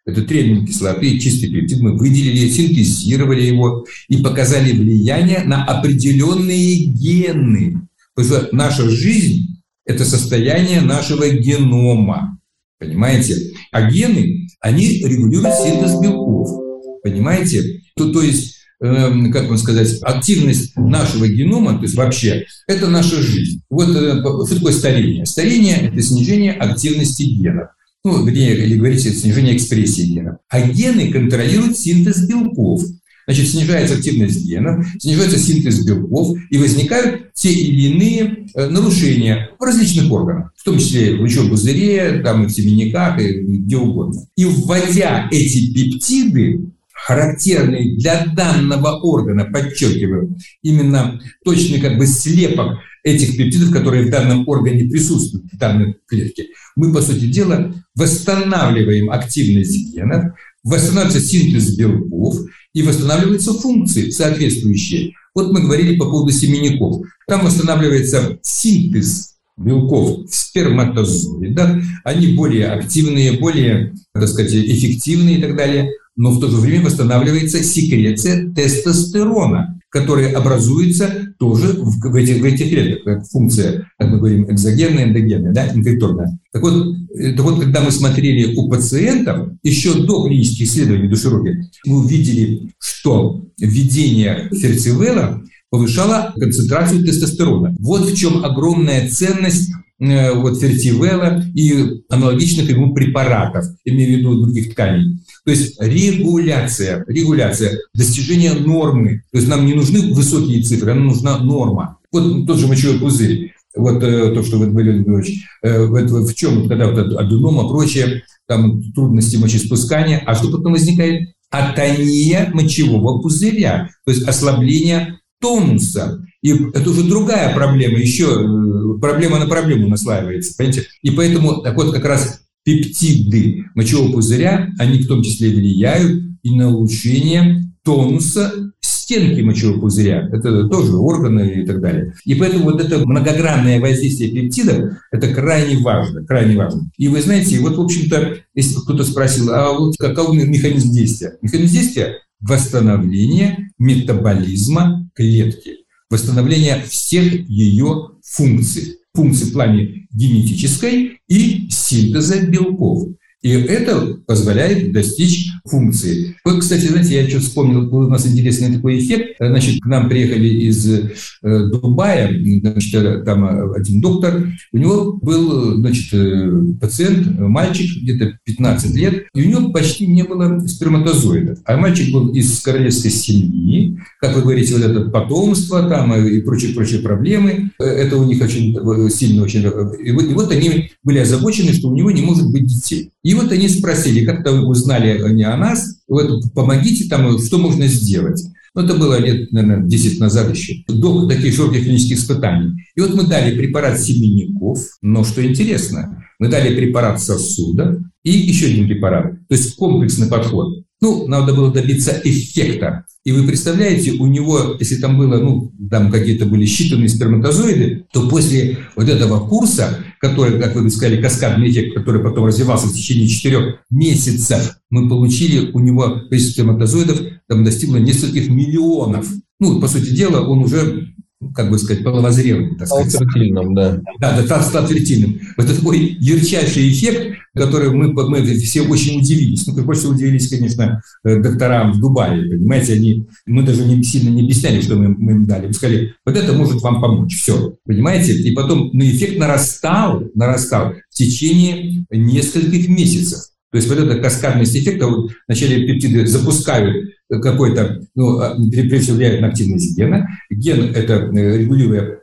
[0.08, 7.82] это три кислоты, чистый пептид, мы выделили, синтезировали его и показали влияние на определенные гены.
[8.14, 12.40] Потому что наша жизнь– это состояние нашего генома.
[12.78, 13.52] Понимаете?
[13.70, 16.58] А гены, они регулируют синтез белков.
[17.02, 17.82] Понимаете?
[17.94, 23.20] То, то есть, э, как вам сказать, активность нашего генома, то есть вообще, это наша
[23.20, 23.60] жизнь.
[23.68, 25.26] Вот э, что такое старение?
[25.26, 27.68] Старение– это снижение активности генов.
[28.04, 30.36] Ну, вернее, или говорите, снижение экспрессии генов.
[30.48, 32.82] А гены контролируют синтез белков.
[33.26, 39.62] Значит, снижается активность генов, снижается синтез белков, и возникают те или иные э, нарушения в
[39.62, 44.22] различных органах, в том числе в лучевом пузыре, там, и в семенниках, и где угодно.
[44.34, 52.78] И вводя эти пептиды, характерные для данного органа, подчеркиваю, именно точный как бы слепок
[53.08, 59.10] этих пептидов, которые в данном органе присутствуют, в данной клетке, мы, по сути дела, восстанавливаем
[59.10, 60.34] активность генов,
[60.64, 62.36] восстанавливается синтез белков
[62.74, 65.12] и восстанавливаются функции соответствующие.
[65.34, 67.02] Вот мы говорили по поводу семенников.
[67.26, 71.82] Там восстанавливается синтез белков в сперматозоидах.
[72.04, 75.90] Они более активные, более, так сказать, эффективные и так далее.
[76.16, 82.44] Но в то же время восстанавливается секреция тестостерона которые образуются тоже в, в, этих, в
[82.44, 86.38] этих клетках, как функция, как мы говорим, экзогенная, эндогенная, да, инфекторная.
[86.52, 92.04] Так вот, так вот, когда мы смотрели у пациентов, еще до клинических исследований душероги, мы
[92.04, 97.74] увидели, что введение ферцивела повышало концентрацию тестостерона.
[97.78, 99.70] Вот в чем огромная ценность
[100.00, 105.18] Э, вот фертивела и аналогичных ему препаратов, имею в виду других тканей.
[105.48, 109.22] То есть регуляция, регуляция, достижение нормы.
[109.32, 111.96] То есть нам не нужны высокие цифры, нам нужна норма.
[112.12, 113.54] Вот тот же мочевой пузырь.
[113.74, 118.24] Вот э, то, что вы говорили, Львович, э, в, в чем, когда вот аденома, прочее,
[118.46, 121.30] там трудности мочеиспускания, а что потом возникает?
[121.50, 126.26] Атония мочевого пузыря, то есть ослабление тонуса.
[126.42, 130.88] И это уже другая проблема, еще э, проблема на проблему наслаивается, понимаете?
[131.00, 136.54] И поэтому так вот как раз пептиды мочевого пузыря, они в том числе влияют и
[136.54, 140.28] на улучшение тонуса стенки мочевого пузыря.
[140.30, 142.12] Это тоже органы и так далее.
[142.26, 146.90] И поэтому вот это многогранное воздействие пептидов, это крайне важно, крайне важно.
[146.98, 151.38] И вы знаете, вот, в общем-то, если кто-то спросил, а вот каков механизм действия?
[151.40, 155.78] Механизм действия– восстановление метаболизма клетки
[156.10, 158.96] восстановление всех ее функций.
[159.14, 163.08] Функций в плане генетической и синтеза белков.
[163.42, 166.36] И это позволяет достичь функции.
[166.44, 169.36] Вот, кстати, знаете, я что вспомнил, был у нас интересный такой эффект.
[169.38, 171.10] Значит, к нам приехали из э,
[171.42, 178.94] Дубая, значит, э, там э, один доктор, у него был, значит, пациент, мальчик, где-то 15
[178.94, 181.58] лет, и у него почти не было сперматозоидов.
[181.64, 187.00] А мальчик был из королевской семьи, как вы говорите, вот это потомство там и прочие-прочие
[187.00, 188.76] проблемы, это у них очень
[189.10, 189.60] сильно очень...
[189.60, 193.10] И вот, и вот они были озабочены, что у него не может быть детей.
[193.22, 198.42] И вот они спросили, как-то узнали они о нас, вот помогите там, что можно сделать.
[198.74, 202.84] Ну, это было лет, наверное, 10 назад еще, до таких широких клинических испытаний.
[202.94, 208.66] И вот мы дали препарат семенников, но что интересно, мы дали препарат сосуда и еще
[208.66, 210.84] один препарат, то есть комплексный подход.
[211.00, 213.04] Ну, надо было добиться эффекта.
[213.24, 218.28] И вы представляете, у него, если там было, ну, там какие-то были считанные сперматозоиды, то
[218.28, 223.28] после вот этого курса, который, как вы сказали, каскадный эффект, который потом развивался в течение
[223.28, 229.26] четырех месяцев, мы получили у него количество сперматозоидов там достигло нескольких миллионов.
[229.58, 231.14] Ну, по сути дела, он уже
[231.54, 232.76] как бы сказать, половозрелым.
[232.76, 233.10] Так сказать.
[233.10, 234.00] Стал фертильным, да.
[234.18, 235.40] Да, да, стал фертильным.
[235.56, 239.66] Это такой ярчайший эффект, который мы, мы все очень удивились.
[239.66, 244.42] Ну, больше удивились, конечно, э, докторам в Дубае, понимаете, они, мы даже не, сильно не
[244.42, 245.68] объясняли, что мы, мы им дали.
[245.68, 248.32] Мы сказали, вот это может вам помочь, все, понимаете?
[248.32, 253.40] И потом, ну, эффект нарастал, нарастал в течение нескольких месяцев.
[253.70, 256.96] То есть вот эта каскадность эффекта, вот вначале пептиды запускают
[257.28, 260.28] какой-то, ну, а, прежде всего влияет на активность гена.
[260.50, 262.20] Ген– это э, регулируя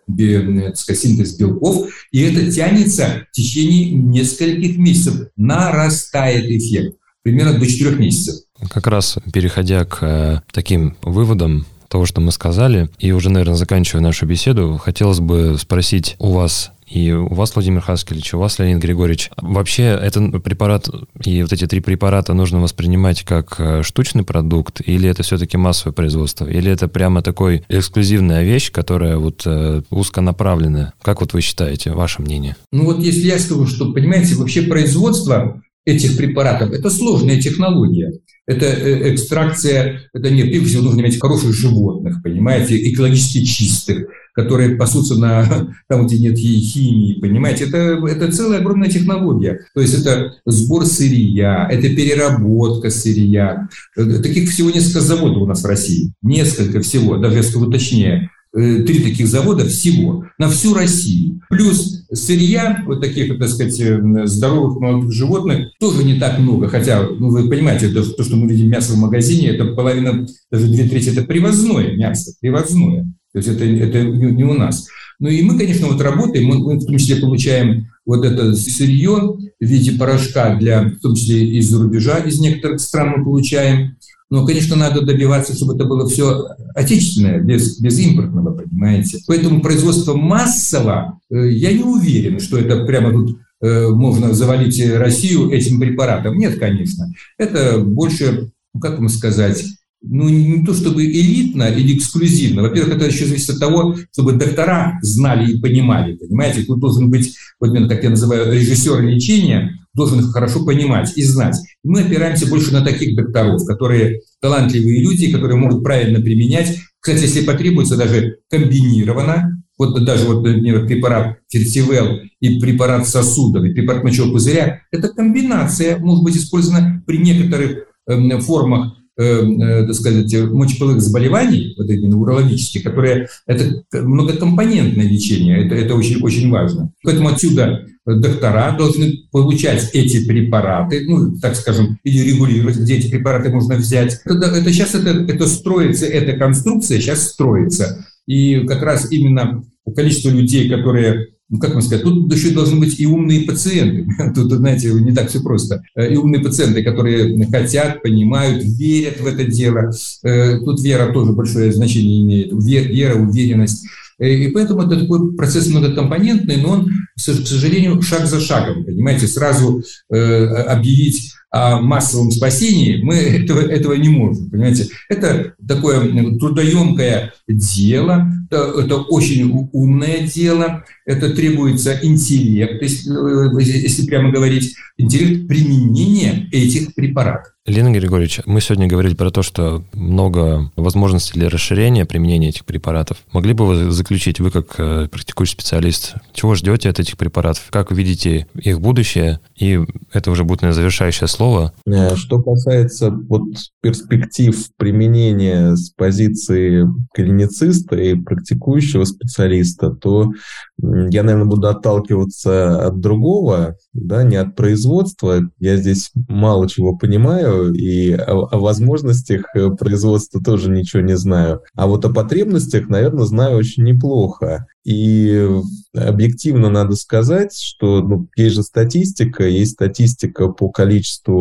[0.75, 7.95] сказать, синтез белков, и это тянется в течение нескольких месяцев, нарастает эффект, примерно до 4
[7.97, 8.35] месяцев.
[8.69, 14.01] Как раз переходя к э, таким выводам, того, что мы сказали, и уже, наверное, заканчивая
[14.01, 18.81] нашу беседу, хотелось бы спросить у вас и у вас, Владимир Хаскелевич, у вас, Леонид
[18.81, 20.87] Григорьевич, вообще этот препарат
[21.23, 25.93] и вот эти три препарата нужно воспринимать как э, штучный продукт, или это все-таки массовое
[25.93, 30.93] производство, или это прямо такой эксклюзивная вещь, которая вот э, узконаправленная?
[31.01, 32.55] Как вот вы считаете, ваше мнение?
[32.71, 38.11] Ну вот если я скажу, что, понимаете, вообще производство этих препаратов– это сложная технология.
[38.47, 44.75] Это э, экстракция, это не, прежде всего нужно иметь хороших животных, понимаете, экологически чистых, которые
[44.75, 47.77] пасутся на там, где нет химии, понимаете, это,
[48.07, 49.61] это целая огромная технология.
[49.73, 53.67] То есть это сбор сырья, это переработка сырья.
[53.95, 56.13] Э, таких всего несколько заводов у нас в России.
[56.21, 61.41] Несколько всего, даже если скажу точнее, э, три таких завода всего на всю Россию.
[61.49, 66.67] Плюс сырья, вот таких, так сказать, э, здоровых молодых животных, тоже не так много.
[66.67, 70.87] Хотя, ну, вы понимаете, то, что мы видим мясо в магазине, это половина, даже две
[70.87, 73.11] трети, это привозное мясо, привозное.
[73.35, 74.87] То есть это, это не у нас.
[75.19, 79.65] Ну и мы, конечно, вот работаем, мы, в том числе получаем вот это сырье в
[79.65, 83.97] виде порошка, для, в том числе из-за рубежа, из некоторых стран мы получаем.
[84.29, 89.19] Но, конечно, надо добиваться, чтобы это было все отечественное, без, без импортного, понимаете.
[89.27, 95.49] Поэтому производство массово, э, я не уверен, что это прямо тут э, можно завалить Россию
[95.49, 96.37] этим препаратом.
[96.37, 97.13] Нет, конечно.
[97.37, 99.65] Это больше, ну, как вам сказать,
[100.07, 102.61] ну, не то чтобы элитно или эксклюзивно.
[102.63, 106.63] Во-первых, это еще зависит от того, чтобы доктора знали и понимали, понимаете?
[106.63, 111.55] Тут должен быть, вот как я называю, режиссер лечения, должен их хорошо понимать и знать.
[111.83, 116.77] Мы опираемся больше на таких докторов, которые талантливые люди, которые могут правильно применять.
[116.99, 123.73] Кстати, если потребуется, даже комбинированно, вот даже вот, например, препарат фертивел и препарат сосудов, и
[123.73, 131.01] препарат мочевого пузыря, эта комбинация может быть использована при некоторых э, формах так сказать, мочеполовых
[131.01, 136.91] заболеваний, вот эти урологические, которые это многокомпонентное лечение, это, это очень, очень важно.
[137.03, 143.49] Поэтому отсюда доктора должны получать эти препараты, ну, так скажем, или регулировать, где эти препараты
[143.49, 144.21] можно взять.
[144.25, 148.05] Это, это сейчас это, это строится, эта конструкция сейчас строится.
[148.27, 149.63] И как раз именно
[149.95, 154.07] количество людей, которые ну, как вам сказать, тут еще должны быть и умные пациенты.
[154.35, 155.83] Тут, знаете, не так все просто.
[155.95, 159.91] Э, и умные пациенты, которые хотят, понимают, верят в это дело.
[160.23, 162.51] Э, тут вера тоже большое значение имеет.
[162.51, 163.85] Вера, уверенность.
[164.17, 169.27] Э, и поэтому это такой процесс многокомпонентный, но он, к сожалению, шаг за шагом, понимаете,
[169.27, 174.89] сразу объявить о массовом спасении, мы этого, этого не можем, понимаете.
[175.07, 176.01] Это такое
[176.37, 184.75] трудоемкое дело, это, это очень умное дело, это требуется интеллект, если, э, если прямо говорить,
[184.97, 187.53] интеллект применения этих препаратов.
[187.65, 193.17] Лена Григорьевич, мы сегодня говорили про то, что много возможностей для расширения применения этих препаратов.
[193.31, 197.63] Могли бы вы заключить, вы как э, практикующий специалист, чего ждете от этих препаратов?
[197.71, 199.39] Как видите их будущее?
[199.55, 199.79] И
[200.13, 201.44] это уже будет, наверное, завершающее слово.
[201.85, 203.43] Э, что касается вот
[203.81, 210.31] перспектив применения с позиции клинициста и практикующего специалиста, то
[210.77, 215.41] я, наверное, буду отталкиваться от другого, да, не от производства.
[215.59, 221.61] Я здесь мало чего понимаю, и о, о возможностях э, производства тоже ничего не знаю.
[221.75, 224.65] А вот о потребностях, наверное, знаю очень неплохо.
[224.85, 225.49] И
[225.95, 231.34] объективно надо сказать, что ну, есть же статистика, есть статистика по количеству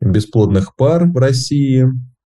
[0.00, 1.86] бесплодных пар в России.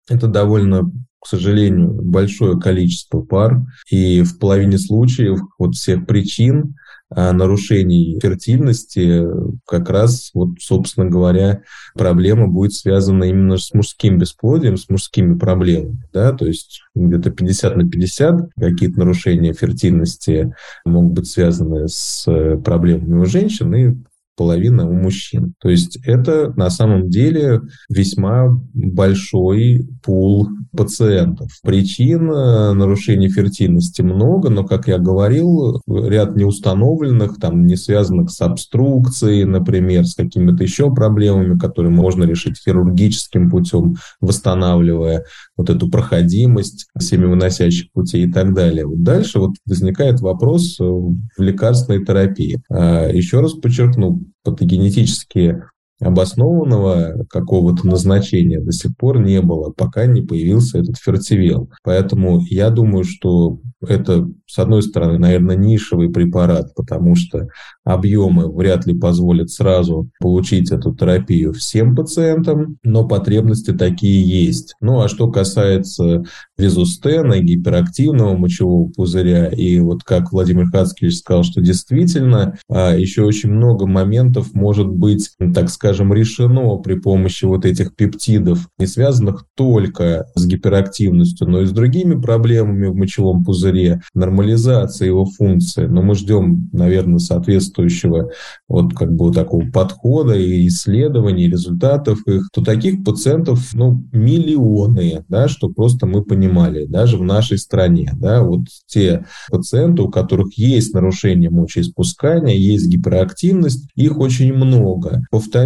[0.08, 0.90] Это довольно
[1.24, 6.74] к сожалению, большое количество пар, и в половине случаев вот всех причин
[7.08, 9.24] а, нарушений фертильности
[9.66, 11.62] как раз, вот, собственно говоря,
[11.94, 16.02] проблема будет связана именно с мужским бесплодием, с мужскими проблемами.
[16.12, 16.32] Да?
[16.32, 23.22] То есть где-то 50 на 50 какие-то нарушения фертильности могут быть связаны с э, проблемами
[23.22, 23.94] у женщин и
[24.36, 25.54] половина у мужчин.
[25.60, 31.50] То есть это на самом деле весьма большой пул пациентов.
[31.62, 38.40] Причин э, нарушений фертильности много, но, как я говорил, ряд неустановленных, там, не связанных с
[38.40, 45.24] обструкцией, например, с какими-то еще проблемами, которые можно решить хирургическим путем, восстанавливая
[45.56, 48.86] вот эту проходимость семивыносящих путей и так далее.
[48.86, 52.60] Вот дальше вот возникает вопрос э, в лекарственной терапии.
[52.70, 55.68] А, еще раз подчеркну, патогенетические
[56.00, 61.70] обоснованного какого-то назначения до сих пор не было, пока не появился этот фертивел.
[61.82, 67.48] Поэтому я думаю, что это, с одной стороны, наверное, нишевый препарат, потому что
[67.84, 74.74] объемы вряд ли позволят сразу получить эту терапию всем пациентам, но потребности такие есть.
[74.80, 76.24] Ну, а что касается
[76.56, 83.50] визустена, гиперактивного мочевого пузыря, и вот как Владимир Хацкевич сказал, что действительно а, еще очень
[83.50, 90.24] много моментов может быть, так скажем, решено при помощи вот этих пептидов, не связанных только
[90.34, 96.14] с гиперактивностью, но и с другими проблемами в мочевом пузыре, нормализация его функции, но мы
[96.14, 98.30] ждем, наверное, соответствующего
[98.66, 105.26] вот как бы вот такого подхода и исследований, результатов их, то таких пациентов, ну, миллионы,
[105.28, 110.56] да, что просто мы понимали, даже в нашей стране, да, вот те пациенты, у которых
[110.56, 115.22] есть нарушение мочеиспускания, есть гиперактивность, их очень много.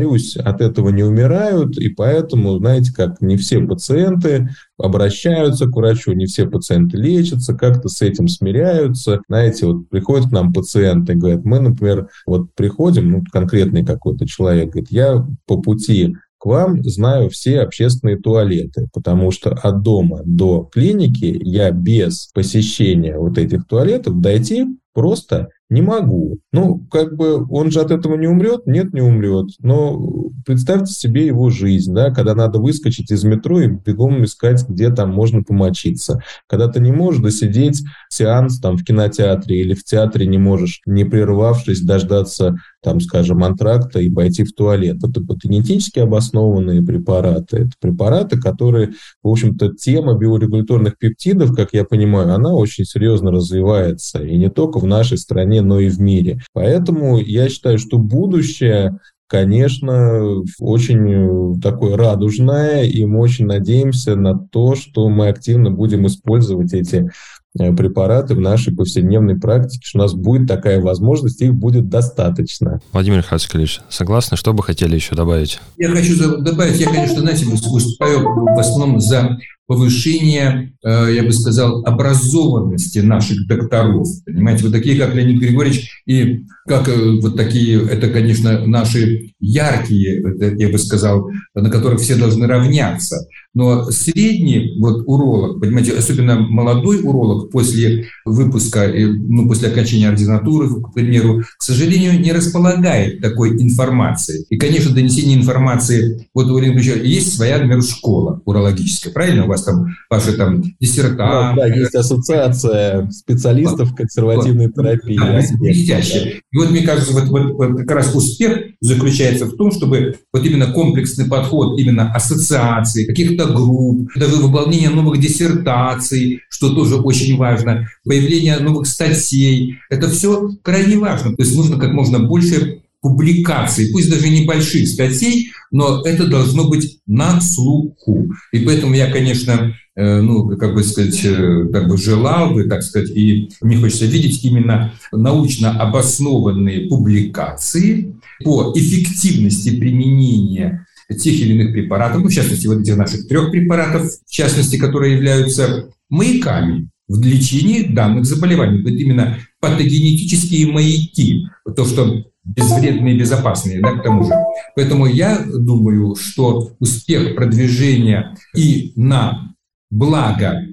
[0.08, 4.48] Повторюсь, от этого не умирают, и поэтому, знаете, как не все пациенты
[4.78, 9.20] обращаются к врачу, не все пациенты лечатся, как-то с этим смиряются.
[9.28, 14.70] Знаете, вот приходят к нам пациенты, говорят, мы, например, вот приходим, ну, конкретный какой-то человек,
[14.70, 20.70] говорит, я по пути к вам знаю все общественные туалеты, потому что от дома до
[20.72, 26.38] клиники я без посещения вот этих туалетов дойти просто Не могу.
[26.50, 28.66] Ну, как бы он же от этого не умрет?
[28.66, 29.48] Нет, не умрет.
[29.60, 34.90] Но представьте себе его жизнь, да, когда надо выскочить из метро и бегом искать, где
[34.90, 36.22] там можно помочиться.
[36.46, 41.04] Когда ты не можешь досидеть сеанс там в кинотеатре или в театре не можешь, не
[41.04, 44.98] прервавшись, дождаться там, скажем, антракта и пойти в туалет.
[45.02, 47.58] Это генетически обоснованные препараты.
[47.58, 48.92] Это препараты, которые,
[49.22, 54.22] в общем-то, тема биорегуляторных пептидов, как я понимаю, она очень серьезно развивается.
[54.22, 56.40] И не только в нашей стране, но и в мире.
[56.52, 58.98] Поэтому я считаю, что будущее
[59.30, 66.72] конечно, очень такое радужное, и мы очень надеемся на то, что мы активно будем использовать
[66.72, 67.10] эти Э,
[67.56, 72.80] препараты в нашей повседневной практике, что у нас будет такая возможность, их будет достаточно.
[72.92, 74.36] Владимир Хацкалевич, согласны?
[74.36, 75.60] Что бы хотели еще добавить?
[75.76, 79.38] Я хочу добавить, я, конечно, знаете, выступаю в основном за
[79.68, 84.06] повышение, э, я бы сказал, образованности наших докторов.
[84.24, 90.22] Понимаете, вот такие, как Леонид Григорьевич, и как э, вот такие, это, конечно, наши яркие,
[90.58, 93.28] я бы сказал, на которых все должны равняться.
[93.52, 100.92] Но средний вот уролог, понимаете, особенно молодой уролог после выпуска, ну, после окончания ординатуры, к
[100.92, 104.44] примеру, к сожалению, не располагает такой информацией.
[104.50, 109.44] И, конечно, донесение информации, вот у есть своя, например, школа урологическая, правильно?
[109.44, 111.56] У вас там ваши там диссертации.
[111.56, 115.16] Да, да, есть ассоциация специалистов консервативной терапии.
[115.16, 116.40] Да, блестяще.
[116.50, 120.44] И вот, мне кажется, вот, вот, вот как раз успех заключается в том, чтобы вот
[120.44, 127.88] именно комплексный подход именно ассоциации, каких-то групп, даже выполнение новых диссертаций, что тоже очень важно,
[128.04, 129.78] появление новых статей.
[129.90, 131.34] Это все крайне важно.
[131.34, 136.98] То есть нужно как можно больше публикаций, пусть даже небольших статей, но это должно быть
[137.06, 138.32] на слуху.
[138.52, 142.82] И поэтому я, конечно, э, ну, как бы сказать, э, как бы желал бы, так
[142.82, 151.72] сказать, и мне хочется видеть именно научно обоснованные публикации по эффективности применения тех или иных
[151.72, 157.22] препаратов, ну, в частности, вот этих наших трех препаратов, в частности, которые являются маяками в
[157.22, 158.82] лечении данных заболеваний.
[158.82, 164.32] Вот именно патогенетические маяки, то, что безвредные и безопасные, да, к тому же.
[164.76, 169.54] Поэтому я думаю, что успех продвижения и на
[169.90, 170.64] благо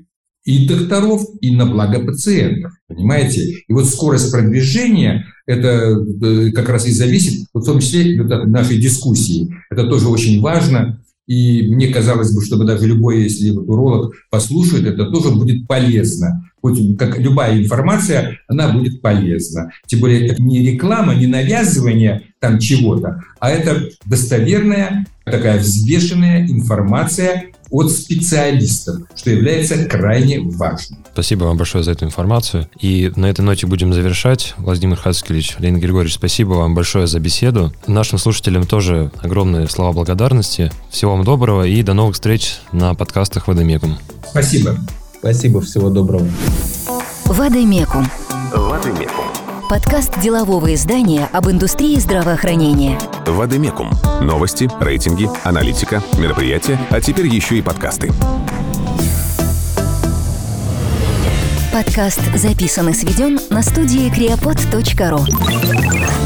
[0.45, 3.63] и докторов, и на благо пациентов, понимаете?
[3.67, 8.79] И вот скорость продвижения, это э, как раз и зависит, в том числе от нашей
[8.79, 9.49] дискуссии.
[9.71, 15.09] Это тоже очень важно, и мне казалось бы, чтобы даже любой, если уролог послушает, это
[15.09, 16.43] тоже будет полезно.
[16.65, 19.71] Хоть как любая информация, она будет полезна.
[19.85, 27.51] Тем более это не реклама, не навязывание там чего-то, а это достоверная, такая взвешенная информация
[27.69, 31.05] от специалистов, что является крайне важным.
[31.13, 32.67] Спасибо вам большое за эту информацию.
[32.81, 34.55] И на этой ноте будем завершать.
[34.57, 37.75] Владимир Хацкевич, Леонид Григорьевич, спасибо вам большое за беседу.
[37.85, 40.71] Нашим слушателям тоже огромные слова благодарности.
[40.89, 43.99] Всего вам доброго и до новых встреч на подкастах Вадимекум.
[44.27, 44.75] Спасибо.
[45.25, 46.27] Спасибо, всего доброго.
[47.25, 48.05] Вадимекум.
[48.53, 49.25] Вадимекум.
[49.67, 52.99] Подкаст делового издания об индустрии здравоохранения.
[53.25, 53.89] Вадимекум.
[54.21, 58.11] Новости, рейтинги, аналитика, мероприятия, а теперь еще и подкасты.
[61.73, 66.24] Подкаст записан и сведен на студии creapod.ru